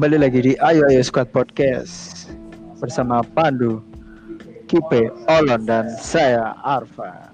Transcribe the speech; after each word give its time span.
Kembali 0.00 0.16
lagi 0.16 0.40
di 0.40 0.52
Ayo 0.64 0.88
Ayo 0.88 1.04
Squad 1.04 1.28
Podcast 1.28 2.32
bersama 2.80 3.20
Pandu, 3.20 3.84
Kipe, 4.64 5.12
Olon 5.28 5.68
dan 5.68 5.92
saya 6.00 6.56
Arfa. 6.64 7.28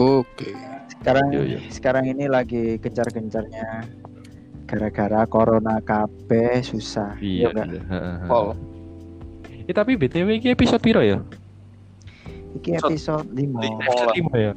Oke. 0.00 0.56
Sekarang 0.88 1.28
Yo, 1.36 1.44
yo. 1.44 1.60
sekarang 1.68 2.08
ini 2.08 2.32
lagi 2.32 2.80
gencar-gencarnya 2.80 3.84
gara-gara 4.64 5.28
corona 5.28 5.84
KB 5.84 6.32
susah. 6.64 7.12
Iya. 7.20 7.52
enggak? 7.52 7.84
heeh. 7.84 8.16
Pol. 8.24 8.56
Eh, 9.68 9.74
tapi 9.76 9.92
BTW 10.00 10.40
ini 10.40 10.48
episode 10.48 10.80
piro 10.80 11.04
ya? 11.04 11.20
Iki 12.56 12.80
episode 12.80 13.28
5. 13.36 13.68
Episode 13.68 14.16
5 14.16 14.32
ya. 14.40 14.52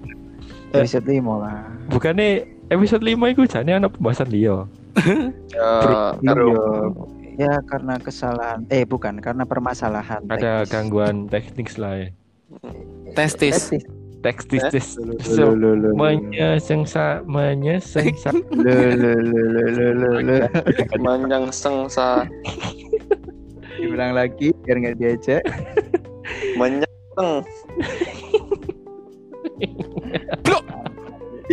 Episode 0.72 1.04
5 1.12 1.44
lah. 1.44 1.68
Bukannya 1.92 2.48
episode 2.72 3.04
5 3.04 3.28
itu 3.28 3.44
jane 3.44 3.76
ana 3.76 3.92
pembahasan 3.92 4.32
dia. 4.32 4.64
Ya, 5.52 6.16
karo 6.24 6.48
Iya. 6.48 7.25
Ya 7.36 7.60
karena 7.68 8.00
kesalahan 8.00 8.64
eh 8.72 8.88
bukan 8.88 9.20
karena 9.20 9.44
permasalahan 9.44 10.24
Ada 10.32 10.64
teknis. 10.64 10.72
gangguan 10.72 11.16
teknis 11.28 11.76
lah 11.76 11.94
ya. 12.00 12.08
testis. 13.12 13.70
Teknis. 13.70 13.84
Teknis 14.26 14.64
tes. 14.74 14.88
Lu, 15.38 15.54
lu, 15.54 15.78
lu, 15.78 15.94
lu. 15.94 15.94
Manjang 20.98 21.54
sengsa 21.54 22.26
Diulang 23.78 24.18
lagi 24.18 24.50
biar 24.66 24.82
nggak 24.82 24.98
diajak. 24.98 25.44
menyeng. 26.60 27.46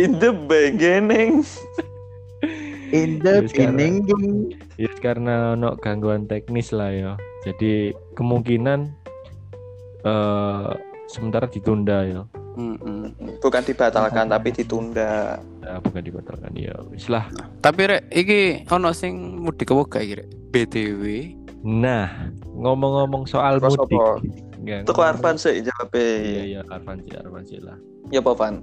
In 0.01 0.17
the 0.17 0.33
beginning. 0.33 1.45
In 2.89 3.21
the 3.21 3.45
beginning. 3.45 4.57
Ya 4.75 4.89
karena 4.97 5.53
ono 5.53 5.75
gangguan 5.77 6.25
teknis 6.25 6.73
lah 6.73 6.89
ya. 6.89 7.13
Jadi 7.43 7.91
kemungkinan 8.15 8.79
eh 10.03 10.71
sementara 11.07 11.45
ditunda 11.47 12.03
ya. 12.03 12.21
Bukan 13.41 13.65
dibatalkan 13.65 14.29
tapi 14.29 14.53
ditunda. 14.53 15.41
Nah, 15.65 15.81
bukan 15.81 16.01
dibatalkan 16.05 16.53
ya. 16.53 16.73
Wis 16.93 17.09
lah. 17.09 17.25
Tapi 17.59 17.81
rek 17.89 18.03
iki 18.13 18.41
ono 18.69 18.93
sing 18.93 19.41
mudik 19.41 19.73
apa 19.73 19.83
gak 19.89 20.03
iki 20.05 20.13
rek? 20.21 20.29
BTW. 20.53 21.03
Nah, 21.63 22.29
ngomong-ngomong 22.45 23.25
soal 23.25 23.57
Terus 23.57 23.73
mudik. 23.73 23.97
ngomong- 23.97 24.21
Arfan 25.01 25.35
sih 25.35 25.59
jawab 25.59 25.91
Iya 25.95 26.43
iya 26.45 26.61
Arfan 26.69 27.01
sih 27.01 27.11
Arfan 27.17 27.43
sih 27.43 27.59
lah. 27.59 27.75
Ya 28.11 28.19
apa 28.21 28.31
Van? 28.35 28.61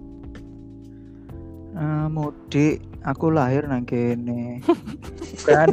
Ah, 1.73 2.07
mudik 2.07 2.79
aku 3.01 3.29
lahir 3.29 3.65
nang 3.65 3.83
kene. 3.83 4.59
Kan. 5.47 5.71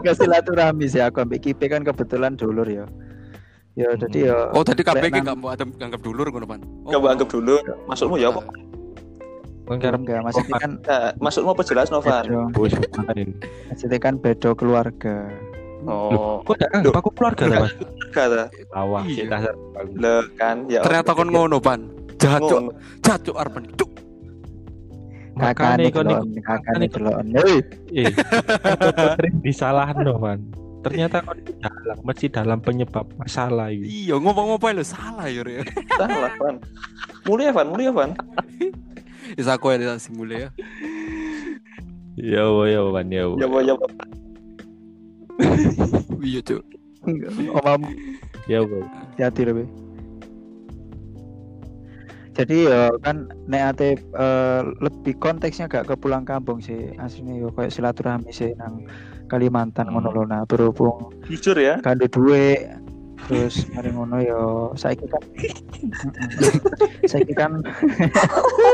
Ya 0.00 0.12
silaturahmi 0.12 0.86
sih 0.86 0.98
aku 0.98 1.20
ambek 1.20 1.40
Kipe 1.42 1.66
kan 1.66 1.82
kebetulan 1.82 2.34
dulur 2.34 2.64
ya. 2.64 2.86
Ya 3.74 3.90
Hmm. 3.90 4.00
jadi 4.00 4.18
ya 4.24 4.36
Oh 4.50 4.62
tadi 4.62 4.80
kabeh 4.80 5.02
Lek 5.02 5.10
iki 5.10 5.20
nang- 5.20 5.28
gak 5.28 5.36
mau 5.36 5.50
ada 5.50 5.64
anggap 5.66 6.00
dulur 6.00 6.26
ngono 6.26 6.44
pan. 6.44 6.60
Oh, 6.84 6.90
Coba 6.90 7.12
anggap 7.12 7.28
dulu. 7.28 7.58
Maksudmu 7.84 8.16
ya 8.16 8.30
apa? 8.30 8.42
Kan 9.64 9.78
karep 9.78 10.00
enggak 10.00 10.20
maksudnya 10.22 10.56
kan 10.56 10.72
maksudmu 11.18 11.50
apa 11.50 11.62
jelas 11.64 11.88
makan 11.88 12.24
maksudnya 13.66 13.98
kan 13.98 14.14
bedo 14.16 14.52
keluarga. 14.52 15.28
Oh, 15.84 16.40
Kok 16.42 16.54
gak 16.56 16.70
anggap 16.72 16.94
aku 16.96 17.10
keluarga 17.12 17.42
ta, 17.44 17.56
Mas? 17.60 17.72
kata 18.10 18.48
Awak 18.72 19.02
Iya. 19.04 19.14
sih 19.14 19.24
dasar. 19.26 19.54
le 19.94 20.14
kan 20.34 20.56
ya. 20.66 20.80
Ternyata 20.80 21.12
kon 21.12 21.28
ngono 21.28 21.58
pan. 21.58 21.80
Jancuk, 22.24 22.60
Ngono. 22.64 22.72
jancuk 23.04 23.36
Arpan. 23.36 23.64
Cuk. 23.76 23.90
Kakane 25.34 25.90
Makane 25.90 25.90
kon 25.90 26.06
delon, 26.06 26.28
iku- 26.30 26.44
kakane. 26.46 26.86
Hei, 27.34 27.58
eh 28.06 29.30
disalahno, 29.42 30.14
Man. 30.16 30.40
Ternyata 30.80 31.20
kon 31.26 31.36
dalam 31.58 31.96
masih 32.06 32.28
dalam 32.30 32.58
penyebab 32.62 33.06
masalah 33.18 33.68
ini. 33.74 34.08
Iya 34.08 34.16
ngomong 34.20 34.56
apa 34.56 34.72
lho 34.72 34.84
salah 34.86 35.26
ya 35.28 35.42
rek. 35.42 35.68
Salah 36.00 36.32
Van. 36.38 36.56
Mulia 37.26 37.50
Van, 37.50 37.66
mulia 37.68 37.90
Van. 37.90 38.12
Wis 39.36 39.48
aku 39.48 39.74
ya 39.74 39.96
sing 39.98 40.14
mulai 40.14 40.46
ya. 40.46 40.48
Ya 42.14 42.44
ya 42.46 42.80
Wan 42.86 43.08
ya. 43.10 43.26
Ya 43.34 43.46
ya. 43.64 43.74
Iya 46.22 46.40
cuk. 46.40 46.62
omamu 47.58 47.88
Ya 48.48 48.60
wo. 48.64 48.80
hati 49.18 49.42
lebih. 49.44 49.83
Jadi 52.34 52.66
ya 52.66 52.90
kan 52.98 53.30
nek 53.46 53.62
ate 53.74 53.94
eh, 53.94 54.60
lebih 54.82 55.14
konteksnya 55.22 55.70
gak 55.70 55.86
ke 55.86 55.94
pulang 55.94 56.26
kampung 56.26 56.58
sih. 56.58 56.90
Aslinya 56.98 57.38
yo 57.38 57.48
kayak 57.54 57.70
silaturahmi 57.70 58.34
sih 58.34 58.50
nang 58.58 58.82
Kalimantan 59.24 59.88
Hmm. 59.88 59.96
ngono 59.96 60.12
lho 60.12 60.22
nah 60.28 60.44
berhubung 60.44 61.08
Jujur 61.24 61.56
ya. 61.56 61.80
kandu 61.80 62.04
duwe 62.12 62.60
terus 63.24 63.64
mari 63.72 63.88
ngono 63.88 64.20
yo 64.20 64.40
saiki 64.76 65.08
kan 65.08 65.22
saiki 67.10 67.32
kan 67.32 67.56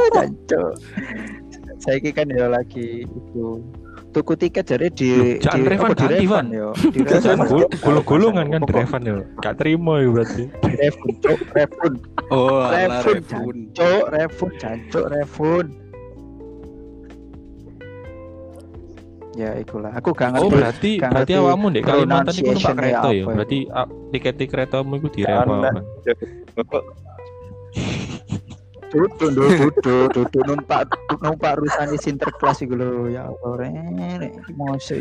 saiki 1.84 2.10
kan 2.10 2.27
yo 2.34 2.50
lagi 2.50 3.06
itu 3.06 3.62
tuku 4.10 4.34
tiket 4.34 4.65
jadi 4.66 4.87
di 4.91 5.38
jangan 5.38 5.54
di 5.54 5.62
di 5.62 5.71
ganti, 5.71 5.71
refund 5.71 5.97
Van. 6.26 6.47
yo 6.59 6.69
gul- 7.47 7.71
gulung-gulungan 7.78 8.47
kan 8.50 8.60
Pokok- 8.66 8.71
Drevan 8.75 9.00
ya. 9.06 9.15
Gak 9.38 9.54
terima 9.62 9.93
ya 10.03 10.09
berarti. 10.10 10.44
refund 10.82 11.16
cuk 11.22 11.41
refund. 11.54 11.97
Oh, 12.31 12.66
refund. 12.71 13.22
jancuk 13.78 14.04
refund. 14.10 14.54
Jancuk 14.59 15.06
refund 15.15 15.71
ya 19.38 19.56
ikulah. 19.56 19.93
Aku 19.94 20.10
gak 20.12 20.34
ngerti. 20.37 20.44
Oh 20.44 20.50
berarti 20.50 20.91
gak 20.98 21.10
berarti 21.15 21.32
awakmu 21.38 21.66
ndek 21.71 21.82
Kalimantan 21.87 22.34
iku 22.34 22.50
numpak 22.53 22.75
kereta 22.77 23.09
ya. 23.15 23.25
Berarti 23.25 23.59
ah, 23.71 23.88
tiket 24.10 24.34
keretamu 24.50 24.92
iku 24.98 25.09
di 25.09 25.22
Anda. 28.90 29.06
Revan. 29.06 29.32
Dudu, 29.34 29.46
dudu, 29.46 29.68
dudu, 29.82 29.94
dudu 30.10 30.38
numpak 30.46 30.90
numpak 31.22 31.52
rusani 31.62 31.96
Sinterklas 31.96 32.58
iku 32.62 32.74
lho 32.74 33.06
ya 33.10 33.30
Allah 33.30 33.52
rek 33.58 34.34
mosok 34.58 34.98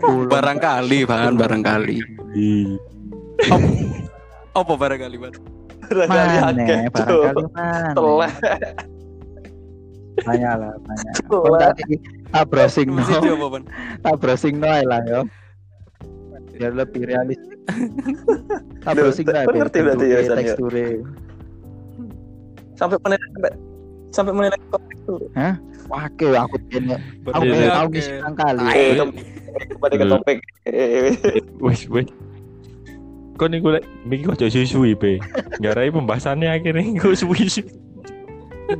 pulang. 0.00 0.32
Barangkali 0.32 1.04
pan, 1.04 1.36
barangkali. 1.36 1.98
Apa 4.56 4.72
barangkali 4.72 5.16
pan? 5.20 5.32
Barangkali 5.92 6.36
mana 6.40 6.62
akeh, 6.64 6.80
barangkali 6.88 7.44
mana 7.52 7.92
Teleh. 7.92 8.32
banyak 10.20 10.54
lah 10.60 10.72
tadi 11.72 11.96
tak 12.30 12.44
browsing 12.52 12.88
no 12.92 13.00
apa 13.00 13.58
tak 14.04 14.14
browsing 14.20 14.56
no 14.60 14.68
lah 14.68 15.00
yo 15.08 15.20
biar 16.52 16.72
lebih 16.76 17.08
realistis 17.08 17.56
tak 18.84 18.92
Loh, 18.92 19.08
browsing 19.08 19.26
lah 19.32 19.48
kon 19.48 19.56
biar 19.56 19.66
ngerti 19.66 19.78
berarti 19.80 20.06
ya, 20.06 20.18
ya? 20.20 20.36
teksturnya 20.36 20.88
Sampai 22.82 22.98
menilai 22.98 23.28
sampai 23.30 23.52
sampai 24.10 24.32
menilai 24.34 24.58
konteks 24.74 24.98
itu. 25.06 25.14
Wake 25.86 26.26
aku 26.34 26.56
kene 26.66 26.98
aku 27.30 27.42
kene 27.46 27.54
iya, 27.62 27.70
tahu 27.78 27.88
oke. 27.90 28.00
nang 28.22 28.34
kali 28.34 28.66
kem- 28.98 29.16
kembali 29.70 29.94
ke 29.94 30.06
topik. 30.10 30.38
Wes 31.64 31.86
wes. 31.86 32.10
Kau 33.38 33.46
nih 33.46 33.62
gue 33.62 33.78
mikir 34.06 34.34
kok 34.34 34.42
jadi 34.42 34.66
suwi 34.66 34.98
pe. 34.98 35.22
Garai 35.62 35.94
pembahasannya 35.94 36.50
akhirnya 36.50 36.98
gue 36.98 37.14
suwi. 37.14 37.46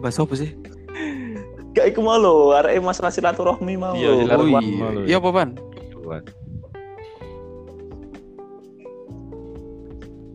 Bahas 0.03 0.19
apa 0.19 0.34
sih? 0.34 0.51
Gak 1.73 1.95
iku 1.95 2.05
mau 2.05 2.21
lho, 2.21 2.53
arek 2.53 2.84
masalah 2.84 3.09
silaturahmi 3.09 3.81
mau. 3.81 3.97
Iya, 3.97 4.27
silaturahmi. 4.27 4.53
Baru 4.53 4.67
iya. 4.67 4.83
malu. 4.83 5.01
Iya 5.07 5.17
apa 5.23 5.31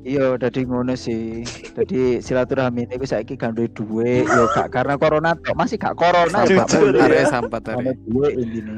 Iya, 0.08 0.40
jadi 0.40 0.64
ngono 0.64 0.96
sih. 0.96 1.44
Jadi 1.76 2.24
silaturahmi 2.24 2.88
ini 2.88 3.04
saiki 3.04 3.36
gak 3.36 3.60
duwe 3.60 3.68
duwe, 3.68 4.12
yo 4.24 4.48
gak 4.56 4.72
karena 4.72 4.96
corona 4.96 5.36
tok, 5.36 5.52
masih 5.52 5.76
gak 5.76 6.00
corona 6.00 6.48
ya, 6.48 6.64
Pak. 6.64 6.68
Ya. 6.72 7.04
Arek 7.04 7.24
sampat 7.28 7.62
Ada 7.68 7.92
arek. 7.92 7.98
duwe 8.08 8.28
intine. 8.40 8.76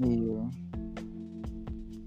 Iya. 0.00 0.40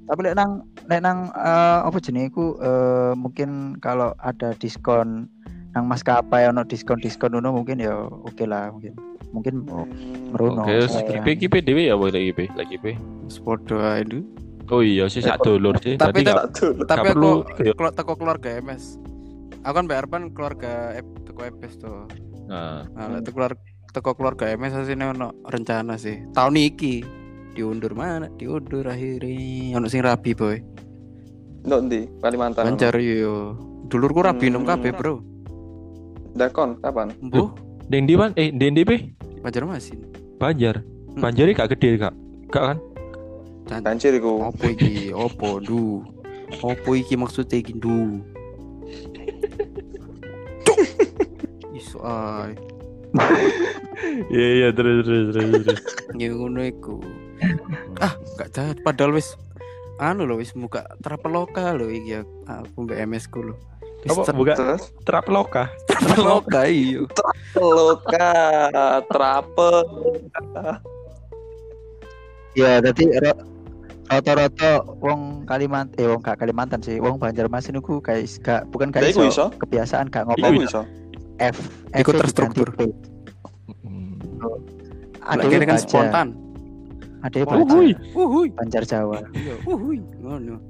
Tapi 0.07 0.19
lek 0.23 0.35
nang 0.35 0.51
lek 0.87 1.01
nang 1.03 1.29
eh, 1.35 1.79
apa 1.85 1.97
jenenge 1.99 2.31
iku 2.31 2.57
eh, 2.57 3.13
mungkin 3.13 3.75
kalau 3.77 4.15
ada 4.17 4.55
diskon 4.55 5.27
nang 5.75 5.85
maskapai 5.85 6.47
ono 6.47 6.63
diskon-diskon 6.63 7.37
ngono 7.37 7.53
mungkin 7.53 7.77
ya 7.77 7.93
oke 8.25 8.41
lah 8.43 8.73
mungkin. 8.73 8.97
Mungkin 9.27 9.67
Hmm. 9.67 9.91
meruno. 10.31 10.63
Oke, 10.63 10.87
saya. 10.87 11.19
kipe 11.19 11.35
kipe 11.37 11.57
dewe 11.59 11.91
ya 11.91 11.99
boleh 11.99 12.31
kipe 12.31 12.47
lagi 12.55 12.79
kipe. 12.79 12.95
Sepodo 13.27 13.83
ae 13.83 14.01
du. 14.01 14.23
Oh 14.67 14.81
iya 14.81 15.07
sih 15.07 15.19
sak 15.19 15.39
dulur 15.41 15.79
sih. 15.79 15.95
Tapi 15.95 16.21
gak-. 16.21 16.51
Tapi 16.83 17.07
Gak 17.07 17.15
aku 17.15 17.31
ya. 17.57 17.71
kalau 17.71 17.91
teko 17.91 18.13
keluarga 18.13 18.49
MS. 18.57 18.99
Aku 19.61 19.73
kan 19.73 19.85
bayar 19.85 20.05
pan 20.05 20.29
keluarga 20.29 20.91
teko 21.23 21.41
EPS 21.41 21.73
tuh. 21.77 22.03
Nah, 22.45 22.83
Nah, 22.89 23.19
teko 23.19 23.35
keluarga 23.37 23.59
teko 23.89 24.11
keluarga 24.13 24.45
MS 24.49 24.73
asine 24.77 25.05
ono 25.05 25.31
rencana 25.43 25.95
sih. 25.95 26.19
Tahun 26.31 26.55
iki 26.55 27.03
diundur 27.53 27.91
mana? 27.91 28.27
Diundur 28.33 28.83
akhirnya. 28.83 29.73
Ono 29.73 29.87
sing 29.87 30.03
rabi 30.03 30.31
boy. 30.31 30.59
Ndok 31.63 31.79
ndi? 31.83 31.99
Kalimantan. 32.19 32.63
Lancar 32.65 32.95
yo. 32.97 33.55
Dulurku 33.87 34.19
rabi 34.19 34.47
nom 34.47 34.61
Hmm. 34.61 34.71
kabeh, 34.73 34.91
Bro. 34.91 35.23
Dakon 36.33 36.75
kapan? 36.77 37.15
Mbuh, 37.19 37.49
Dendi 37.87 38.13
pan 38.13 38.35
eh 38.35 38.51
Dendi 38.51 38.83
pe 38.83 39.09
Banjarmasin. 39.39 39.99
Banjar. 40.37 40.83
banjirnya 41.17 41.57
gak 41.57 41.73
gede 41.73 41.97
gak 41.97 42.13
gak 42.47 42.63
kan 42.63 42.77
Banjir 43.67 44.15
iku. 44.15 44.47
Opo 44.47 44.63
iki? 44.71 45.11
Opo 45.11 45.59
du? 45.59 46.07
Opo 46.63 46.95
iki 46.95 47.19
maksudnya 47.19 47.59
iki 47.59 47.75
du? 47.75 48.23
Iso 51.77 51.99
ay. 52.03 52.55
iya 54.29 54.47
iya 54.61 54.67
terus 54.75 55.07
terus 55.07 55.33
terus 55.33 55.63
terus 55.63 55.81
Ya 56.15 56.31
ngono 56.31 56.63
iku. 56.63 56.99
Ah, 57.99 58.15
gak 58.39 58.55
jahat 58.55 58.77
padahal 58.83 59.15
wis 59.15 59.35
anu 59.97 60.29
lho 60.29 60.37
wis 60.37 60.53
muka 60.53 60.85
trapeloka 61.01 61.73
lho 61.73 61.89
iki 61.89 62.19
ya. 62.19 62.21
aku 62.47 62.85
mbak 62.87 62.99
MS 63.07 63.25
ku 63.31 63.43
lho. 63.43 63.55
Wis 64.05 64.13
apa 64.13 64.31
buka 64.31 64.53
Terus 64.55 64.83
trapeloka 65.03 65.63
trapeloka 65.89 66.61
iya. 66.69 67.01
loka 67.57 68.31
trape. 69.09 69.71
Ya, 72.57 72.81
tadi 72.81 73.05
rata-rata 74.07 74.81
wong 75.03 75.43
Kalimantan, 75.43 75.95
eh 75.99 76.07
wong 76.07 76.23
gak 76.23 76.39
Kalimantan 76.39 76.79
sih, 76.79 76.99
wong 76.99 77.19
Banjarmasin 77.19 77.75
iku 77.79 77.99
kayak 77.99 78.27
gak 78.39 78.61
bukan 78.71 78.91
kayak 78.91 79.11
iku 79.11 79.27
iso. 79.27 79.51
kebiasaan 79.59 80.07
gak 80.07 80.27
Iku 80.31 80.39
ngomong 80.39 80.63
iso. 80.63 80.81
F. 81.37 81.57
Iku 81.93 82.11
F-nya 82.15 82.19
terstruktur. 82.23 82.67
Hmm. 83.83 84.17
Ada 85.21 85.43
kene 85.45 85.65
kan 85.67 85.77
spontan. 85.79 86.27
ada 87.17 87.37
Oh, 87.43 87.65
baca 87.65 87.73
hui. 87.75 87.91
Uhuy. 88.13 88.47
Banjar 88.53 88.83
Jawa. 88.85 89.19
Iya, 89.33 89.57
uhuy. 89.65 89.99
Ngono. 90.21 90.61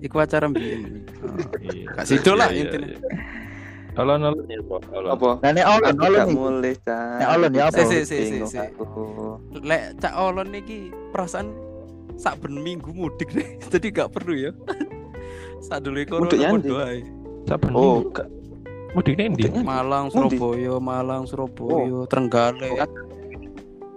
Iku 0.00 0.16
acara 0.18 0.48
mbiyen. 0.48 1.04
Oh. 1.20 1.36
Iya. 1.60 1.86
Gak 2.00 2.04
sido 2.08 2.32
lah 2.34 2.48
Iya, 2.50 2.66
intinya. 2.66 2.88
iya. 2.88 2.98
Olon 4.00 4.22
olon 4.24 4.46
ya. 4.48 4.58
Apa? 5.12 5.30
Nah, 5.44 5.50
nek 5.52 5.66
olon, 5.68 5.94
olon 6.00 6.26
gak 6.28 6.72
iki. 6.72 6.96
Nek 7.20 7.28
olon 7.36 7.52
ya 7.52 7.62
apa? 7.68 7.78
Si, 7.84 7.98
si, 8.08 8.18
si, 8.24 8.36
si. 8.48 8.58
Lek 9.60 9.82
cak 10.00 10.14
olon 10.16 10.48
iki 10.56 10.88
perasaan 11.12 11.52
sak 12.20 12.36
ben 12.38 12.54
minggu 12.54 12.92
mudik 12.92 13.32
deh. 13.32 13.56
Jadi 13.72 13.88
gak 13.90 14.12
perlu 14.12 14.36
ya. 14.38 14.52
Sak 15.66 15.80
dulu 15.82 15.96
corona 16.04 16.24
Mudiknya 16.26 16.48
podo 16.50 16.60
ndi? 16.60 16.72
ae. 16.82 16.98
Saben 17.42 17.70
Oh, 17.72 17.80
minggu. 17.98 18.10
gak 18.12 18.28
mudik 18.90 19.14
mudiknya 19.16 19.62
Malang, 19.62 20.04
Mudik? 20.06 20.36
Surabaya, 20.36 20.74
Malang, 20.78 21.22
Surabaya, 21.24 21.98
Trenggalek. 22.06 22.70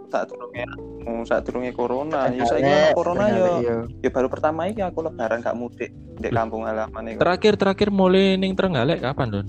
tak 0.08 0.30
turunnya 0.30 0.70
anu, 0.70 1.26
saat 1.26 1.42
turunnya 1.42 1.74
corona. 1.74 2.30
Ya 2.30 2.46
saiki 2.46 2.64
ono 2.64 2.94
corona 2.94 3.26
ya. 3.28 3.82
Ya 4.00 4.10
baru 4.10 4.30
pertama 4.30 4.70
iki 4.70 4.80
aku 4.80 5.02
lebaran 5.02 5.42
gak 5.42 5.58
mudik 5.58 5.90
di 6.16 6.30
kampung 6.30 6.64
halaman 6.64 7.10
iku. 7.10 7.20
terakhir 7.20 7.54
terakhir 7.56 7.90
mulai 7.90 8.38
ning 8.38 8.54
Trenggalek 8.54 9.02
kapan 9.02 9.28
Don 9.32 9.48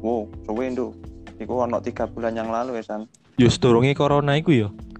Wow, 0.00 0.24
suwe 0.42 0.68
nduk. 0.68 0.96
Iku 1.36 1.60
ono 1.60 1.78
tiga 1.78 2.04
bulan 2.06 2.32
yang 2.32 2.48
lalu 2.48 2.80
ya 2.80 2.84
San. 2.86 3.04
yo 3.34 3.46
sedurunge 3.46 3.92
corona 3.92 4.34
iku 4.34 4.50
yo 4.54 4.68
Heeh. 4.70 4.93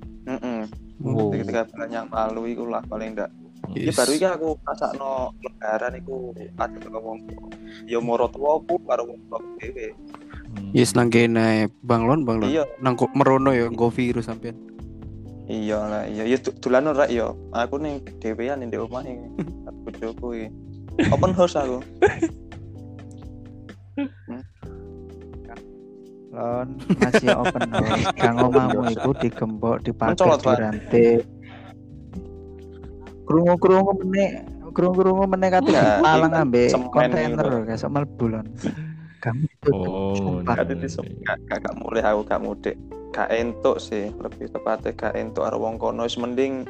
Wow 1.05 1.29
Tiga, 1.31 1.69
bulan 1.69 1.91
yang 1.93 2.09
lalu 2.09 2.57
iku 2.57 2.65
lah 2.67 2.83
paling 2.89 3.13
enggak. 3.13 3.31
Ya 3.73 3.89
Yes. 3.89 3.97
baru 3.97 4.13
iki 4.13 4.27
aku 4.29 4.49
pasakno 4.61 5.33
lebaran 5.41 5.97
iku 5.97 6.37
ada 6.61 6.77
ngomong 6.85 7.17
ya 7.89 7.97
moro 7.97 8.29
karo 8.29 9.09
wong 9.09 9.21
tuaku 9.29 9.49
dhewe. 9.57 9.97
Hmm. 10.53 10.69
Yes 10.77 10.93
nang 10.93 11.09
kene 11.09 11.73
Bang 11.81 12.05
Lon, 12.05 12.29
Bang 12.29 12.45
Lon. 12.45 12.53
Iya, 12.53 12.69
Nang 12.85 13.01
merono 13.17 13.57
ya 13.57 13.73
nggo 13.73 13.89
virus 13.89 14.29
sampean. 14.29 14.57
iya 15.45 15.77
lah, 15.77 16.09
iya. 16.09 16.25
Ya 16.25 16.41
du- 16.41 16.57
dulan 16.57 16.89
ora 16.89 17.05
ya. 17.05 17.29
Aku 17.53 17.77
ning 17.77 18.01
dhewean 18.21 18.65
ning 18.65 18.73
di 18.73 18.81
omah 18.81 19.05
iki. 19.05 19.29
Karo 19.65 19.77
bojoku 19.85 20.27
iki. 20.37 20.49
Open 21.13 21.33
house 21.37 21.57
aku. 21.57 21.85
Lon 26.35 26.69
masih 26.99 27.31
open 27.31 27.71
house. 27.71 28.11
Kang 28.21 28.37
omamu 28.43 28.91
iku 28.91 29.11
digembok 29.15 29.87
dipakai 29.87 30.19
dirantai. 30.19 31.09
Krungu-krungu 33.25 33.93
meneh 34.05 34.45
krungu-krungu 34.75 35.25
meneh 35.31 35.49
kate 35.49 35.71
Nah, 35.71 36.03
palang 36.03 36.35
ambek 36.35 36.75
kontainer 36.91 37.47
kayak 37.65 37.89
mlebu 37.89 38.25
Lon. 38.27 38.47
Kamu 39.23 39.47
itu 39.49 39.71
oh 39.73 40.45
titis 40.45 41.01
gak 41.25 41.39
gak 41.49 41.59
gak 41.65 41.75
mulai 41.81 42.05
aku 42.05 42.21
gak 42.29 42.43
mudik. 42.45 42.77
Gak 43.15 43.31
entuk 43.31 43.79
sih, 43.79 44.11
lebih 44.21 44.51
tepatnya 44.51 44.91
gak 44.93 45.15
entuk 45.17 45.47
karo 45.47 45.57
wong 45.63 45.81
kono 45.81 46.05
wis 46.05 46.19
mending 46.21 46.67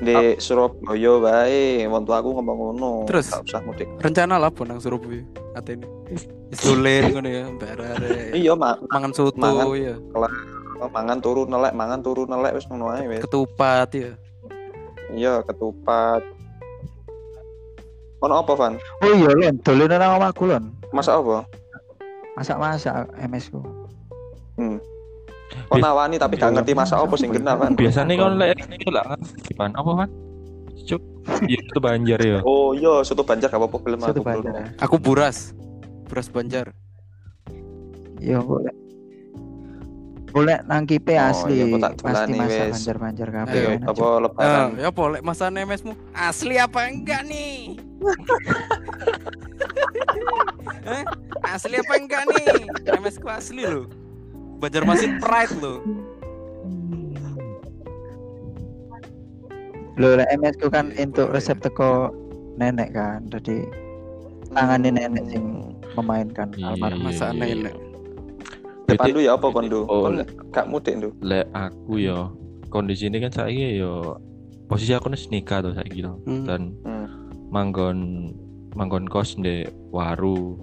di 0.00 0.38
Surabaya 0.38 1.12
wae. 1.20 1.84
Wong 1.84 2.06
tuaku 2.08 2.38
ngomong 2.38 2.56
ngono. 2.56 2.92
Terus? 3.10 3.34
gak 3.34 3.44
usah 3.44 3.60
mudik. 3.66 3.88
Rencana 4.00 4.40
lah 4.40 4.48
nang 4.64 4.80
Surabaya. 4.80 5.20
Atene. 5.58 5.86
Dolen 6.54 7.02
ngono 7.12 7.28
ya, 7.28 7.44
Mbak 7.50 7.72
Rare. 7.76 8.08
Iya, 8.32 8.52
mak 8.56 8.80
Mangan 8.88 9.12
soto 9.12 9.36
Mangan. 9.36 9.66
ya, 9.76 9.94
mangan 10.86 11.18
turu 11.18 11.42
nelek, 11.50 11.74
mangan 11.74 12.00
turu 12.00 12.22
nelek 12.30 12.54
wis 12.54 12.66
ngono 12.70 12.94
ae 12.94 13.10
wis. 13.10 13.22
ketupat 13.26 13.90
ya. 13.90 14.12
Iya, 15.10 15.42
ketupat. 15.42 16.22
Ono 18.22 18.34
apa, 18.42 18.52
Van? 18.58 18.74
Oh 19.02 19.12
iya 19.14 19.30
Lon, 19.30 19.56
dolen 19.62 19.90
nang 19.90 20.18
omahku 20.18 20.46
Lon. 20.46 20.74
Masak 20.90 21.22
apa? 21.22 21.46
Masak-masak 22.34 23.06
MS 23.18 23.50
ku. 23.50 23.62
Hmm. 24.58 24.78
Kok 25.70 25.80
nawani 25.80 26.20
tapi 26.20 26.36
gak 26.36 26.54
ngerti 26.54 26.76
masak 26.76 26.98
apa 26.98 27.14
sing 27.14 27.30
kenal, 27.32 27.56
Van? 27.56 27.72
biasanya 27.78 28.14
kan 28.20 28.36
lek 28.36 28.58
itu 28.74 28.90
lah 28.92 29.04
kan 29.56 29.70
apa 29.72 29.90
kan 30.04 30.08
cuk 30.84 31.02
ya 31.44 31.58
itu 31.58 31.78
banjar 31.78 32.18
ya 32.18 32.38
Oh 32.42 32.72
iya, 32.72 33.02
soto 33.02 33.22
banjar 33.22 33.46
gak 33.46 33.56
apa-apa 33.56 33.78
gelem 33.80 34.00
aku. 34.00 34.20
Banjar. 34.20 34.52
Aku 34.78 34.96
buras. 34.96 35.52
Buras 36.04 36.26
Banjar. 36.26 36.72
Iya 38.18 38.40
boleh. 38.40 38.72
Boleh 40.28 40.60
nang 40.64 40.84
kipe 40.84 41.14
Oh, 41.14 41.24
asli. 41.24 41.56
iya, 41.56 41.64
kok 41.66 41.78
tak 41.78 41.92
Pasti 42.02 42.32
wis. 42.34 42.52
banjar-banjar 42.70 43.28
kabeh. 43.30 43.52
Ayo, 43.54 43.68
enak, 43.74 43.88
apa 43.88 44.06
lebaran? 44.20 44.68
Ya 44.76 44.88
apa 44.88 45.02
lek 45.08 45.22
masa 45.22 45.44
nemesmu 45.48 45.92
asli 46.12 46.54
apa 46.56 46.80
enggak 46.84 47.22
nih? 47.24 47.80
eh, 50.86 51.02
asli 51.42 51.76
apa 51.76 51.92
enggak 51.96 52.22
nih? 52.28 52.46
Nemesku 52.86 53.26
asli 53.26 53.64
loh. 53.64 53.86
Banjarmasin 54.58 55.16
pride 55.18 55.54
loh. 55.56 55.80
Lho 59.98 60.14
lek 60.14 60.28
MS 60.32 60.54
ku 60.56 60.68
kan 60.68 60.86
Iya, 60.88 61.04
untuk 61.04 61.26
boleh. 61.28 61.34
resep 61.34 61.58
teko 61.58 62.14
nenek 62.54 62.94
kan. 62.94 63.26
Jadi 63.28 63.66
tangannya 64.48 64.90
nenek 64.94 65.24
sing 65.26 65.44
memainkan 65.92 66.48
Iya, 66.54 66.66
almarhum. 66.72 67.02
Iya, 67.04 67.26
iya. 67.28 67.30
nenek. 67.34 67.74
Depan 68.88 69.06
lu 69.10 69.20
ya 69.20 69.36
apa 69.36 69.46
kondo? 69.48 69.84
Oh, 69.84 70.08
Kon 70.08 70.24
gak 70.48 70.66
mudik 70.66 70.94
ndu. 70.96 71.10
lek 71.20 71.44
aku 71.52 72.00
yo 72.00 72.32
kondisi 72.68 73.04
ini 73.04 73.20
kan 73.20 73.28
saya 73.30 73.52
yo 73.70 74.16
posisi 74.64 74.92
aku 74.92 75.08
nih 75.08 75.20
nikah 75.30 75.60
tuh 75.60 75.72
saya 75.72 75.84
gitu 75.86 76.08
Hmm. 76.24 76.44
dan 76.44 76.60
Hmm. 76.82 77.06
manggon 77.48 77.98
manggon 78.72 79.04
kos 79.04 79.36
di 79.36 79.64
waru 79.90 80.56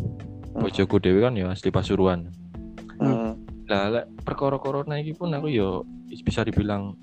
Hmm. 0.52 0.58
bojoku 0.60 0.98
dewi 0.98 1.20
kan 1.20 1.34
yo 1.34 1.50
asli 1.50 1.70
pasuruan 1.70 2.30
Hmm. 2.98 3.38
lah 3.66 3.90
lek 3.92 4.06
perkara 4.22 4.58
corona 4.58 4.96
ini 4.96 5.12
pun 5.12 5.30
aku 5.30 5.46
yo 5.48 5.86
bisa 6.24 6.42
dibilang 6.42 6.98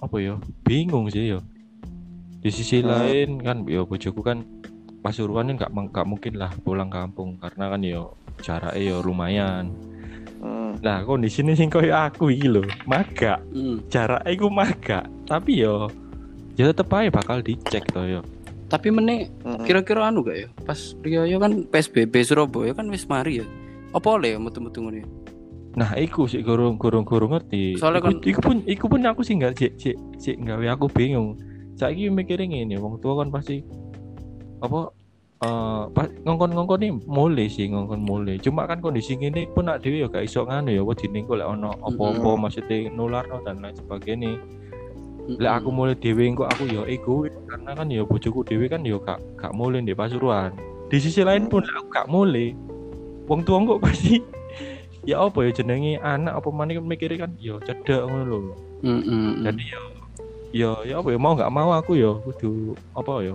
apa 0.00 0.16
yo 0.16 0.38
bingung 0.64 1.06
sih 1.06 1.28
yo 1.28 1.38
di 2.44 2.50
sisi 2.52 2.78
Hmm. 2.78 2.92
lain 2.92 3.28
kan 3.40 3.56
yo 3.64 3.88
bojoku 3.88 4.20
kan 4.20 4.44
pasuruan 5.00 5.48
nggak 5.48 5.72
nggak 5.72 6.04
mungkin 6.04 6.36
lah 6.36 6.52
pulang 6.60 6.92
kampung 6.92 7.40
karena 7.40 7.72
kan 7.72 7.80
yo 7.80 8.12
jaraknya 8.38 8.80
yo 8.84 8.96
lumayan 9.00 9.72
Hmm. 10.36 10.76
Nah, 10.84 11.00
kondisi 11.00 11.40
ini 11.40 11.56
sing 11.56 11.72
koyo 11.72 11.96
aku 11.96 12.28
iki 12.28 12.52
lho, 12.52 12.60
maga. 12.84 13.40
Hmm. 13.48 13.80
Jarak 13.88 14.28
iku 14.28 14.52
maga, 14.52 15.00
tapi 15.24 15.64
yo 15.64 15.88
ya 16.52 16.68
tetep 16.68 16.84
aja 16.92 17.08
bakal 17.08 17.40
dicek 17.40 17.80
to 17.88 18.04
yo. 18.04 18.20
Tapi 18.68 18.92
meneh 18.92 19.32
Hmm. 19.40 19.64
kira-kira 19.64 20.04
anu 20.04 20.20
gak 20.20 20.36
ya? 20.36 20.48
Pas 20.60 20.76
Rio 21.00 21.24
yo 21.24 21.40
kan 21.40 21.64
PSBB 21.64 22.20
Surabaya 22.20 22.76
kan 22.76 22.92
wis 22.92 23.08
mari 23.08 23.40
ya. 23.40 23.46
Apa 23.88 24.20
oleh 24.20 24.36
ya 24.36 24.38
metu-metu 24.38 24.84
ngono 24.84 25.00
ya? 25.00 25.06
Nah, 25.74 25.96
iku 25.96 26.28
sih 26.28 26.44
gurung 26.44 26.76
gurung 26.76 27.08
gurung 27.08 27.32
ngerti. 27.32 27.80
Soalnya 27.80 28.04
iku, 28.04 28.08
kan- 28.10 28.20
iku 28.22 28.40
pun 28.42 28.56
iku 28.68 28.84
pun 28.86 29.00
aku 29.00 29.24
sih 29.24 29.40
nggak 29.40 29.56
cek 29.56 29.72
cek 29.80 29.96
cek 30.20 30.36
gawe 30.44 30.66
aku 30.70 30.92
bingung. 30.92 31.40
Saiki 31.74 32.06
mikirin 32.10 32.54
ini, 32.54 32.78
wong 32.78 33.02
tua 33.02 33.22
kan 33.22 33.34
pasti 33.34 33.62
apa 34.62 34.94
pas 35.92 36.08
ngongkon-ngongkon 36.24 36.78
nih 36.80 36.92
mulai 37.04 37.46
sih 37.52 37.68
ngongkon 37.68 38.00
mulai. 38.00 38.40
Cuma 38.40 38.64
kan 38.64 38.80
kondisi 38.80 39.18
gini 39.18 39.44
pun 39.52 39.68
nak 39.68 39.84
dhewe 39.84 40.00
ya 40.00 40.08
gak 40.08 40.24
iso 40.24 40.46
nganu 40.48 40.72
ya 40.72 40.80
wedi 40.80 41.04
ning 41.12 41.28
lek 41.28 41.44
ono 41.44 41.76
apa-apa 41.84 42.48
maksudnya 42.48 42.88
nular 42.94 43.28
dan 43.44 43.60
lain 43.60 43.76
sebagainya. 43.76 44.40
Lek 45.28 45.52
aku 45.52 45.68
mulai 45.68 45.98
dhewe 46.00 46.32
kok 46.32 46.48
aku 46.48 46.64
ya 46.70 46.82
egois 46.88 47.34
karena 47.50 47.70
kan 47.76 47.92
ya 47.92 48.02
bojoku 48.08 48.40
dhewe 48.46 48.72
kan 48.72 48.86
ya 48.88 48.96
gak 49.02 49.20
gak 49.36 49.52
mulai 49.52 49.84
di 49.84 49.92
Pasuruan. 49.92 50.56
Di 50.88 50.96
sisi 50.96 51.20
lain 51.20 51.52
pun 51.52 51.60
aku 51.60 51.92
gak 51.92 52.08
mulai. 52.08 52.56
Wong 53.28 53.44
tua 53.44 53.60
kok 53.68 53.84
pasti 53.84 54.24
ya 55.04 55.28
apa 55.28 55.44
ya 55.44 55.50
jenenge 55.52 56.00
anak 56.00 56.40
apa 56.40 56.48
maneh 56.48 56.80
kan 56.80 56.88
mikirnya 56.88 57.28
kan 57.28 57.36
ya 57.36 57.60
cedek 57.60 58.00
ngono 58.08 58.24
lho. 58.48 58.54
Heeh. 58.80 59.44
Jadi 59.44 59.64
ya 59.68 59.80
ya 60.54 60.78
ya 60.86 61.02
apa 61.02 61.10
ya 61.10 61.18
mau 61.18 61.34
gak 61.34 61.50
mau 61.50 61.74
aku 61.74 61.98
ya 61.98 62.14
kudu 62.22 62.78
apa 62.94 63.26
ya 63.26 63.34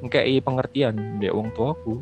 ngkei 0.00 0.40
pengertian 0.40 1.20
ndek 1.20 1.36
wong 1.36 1.52
tuaku. 1.52 2.00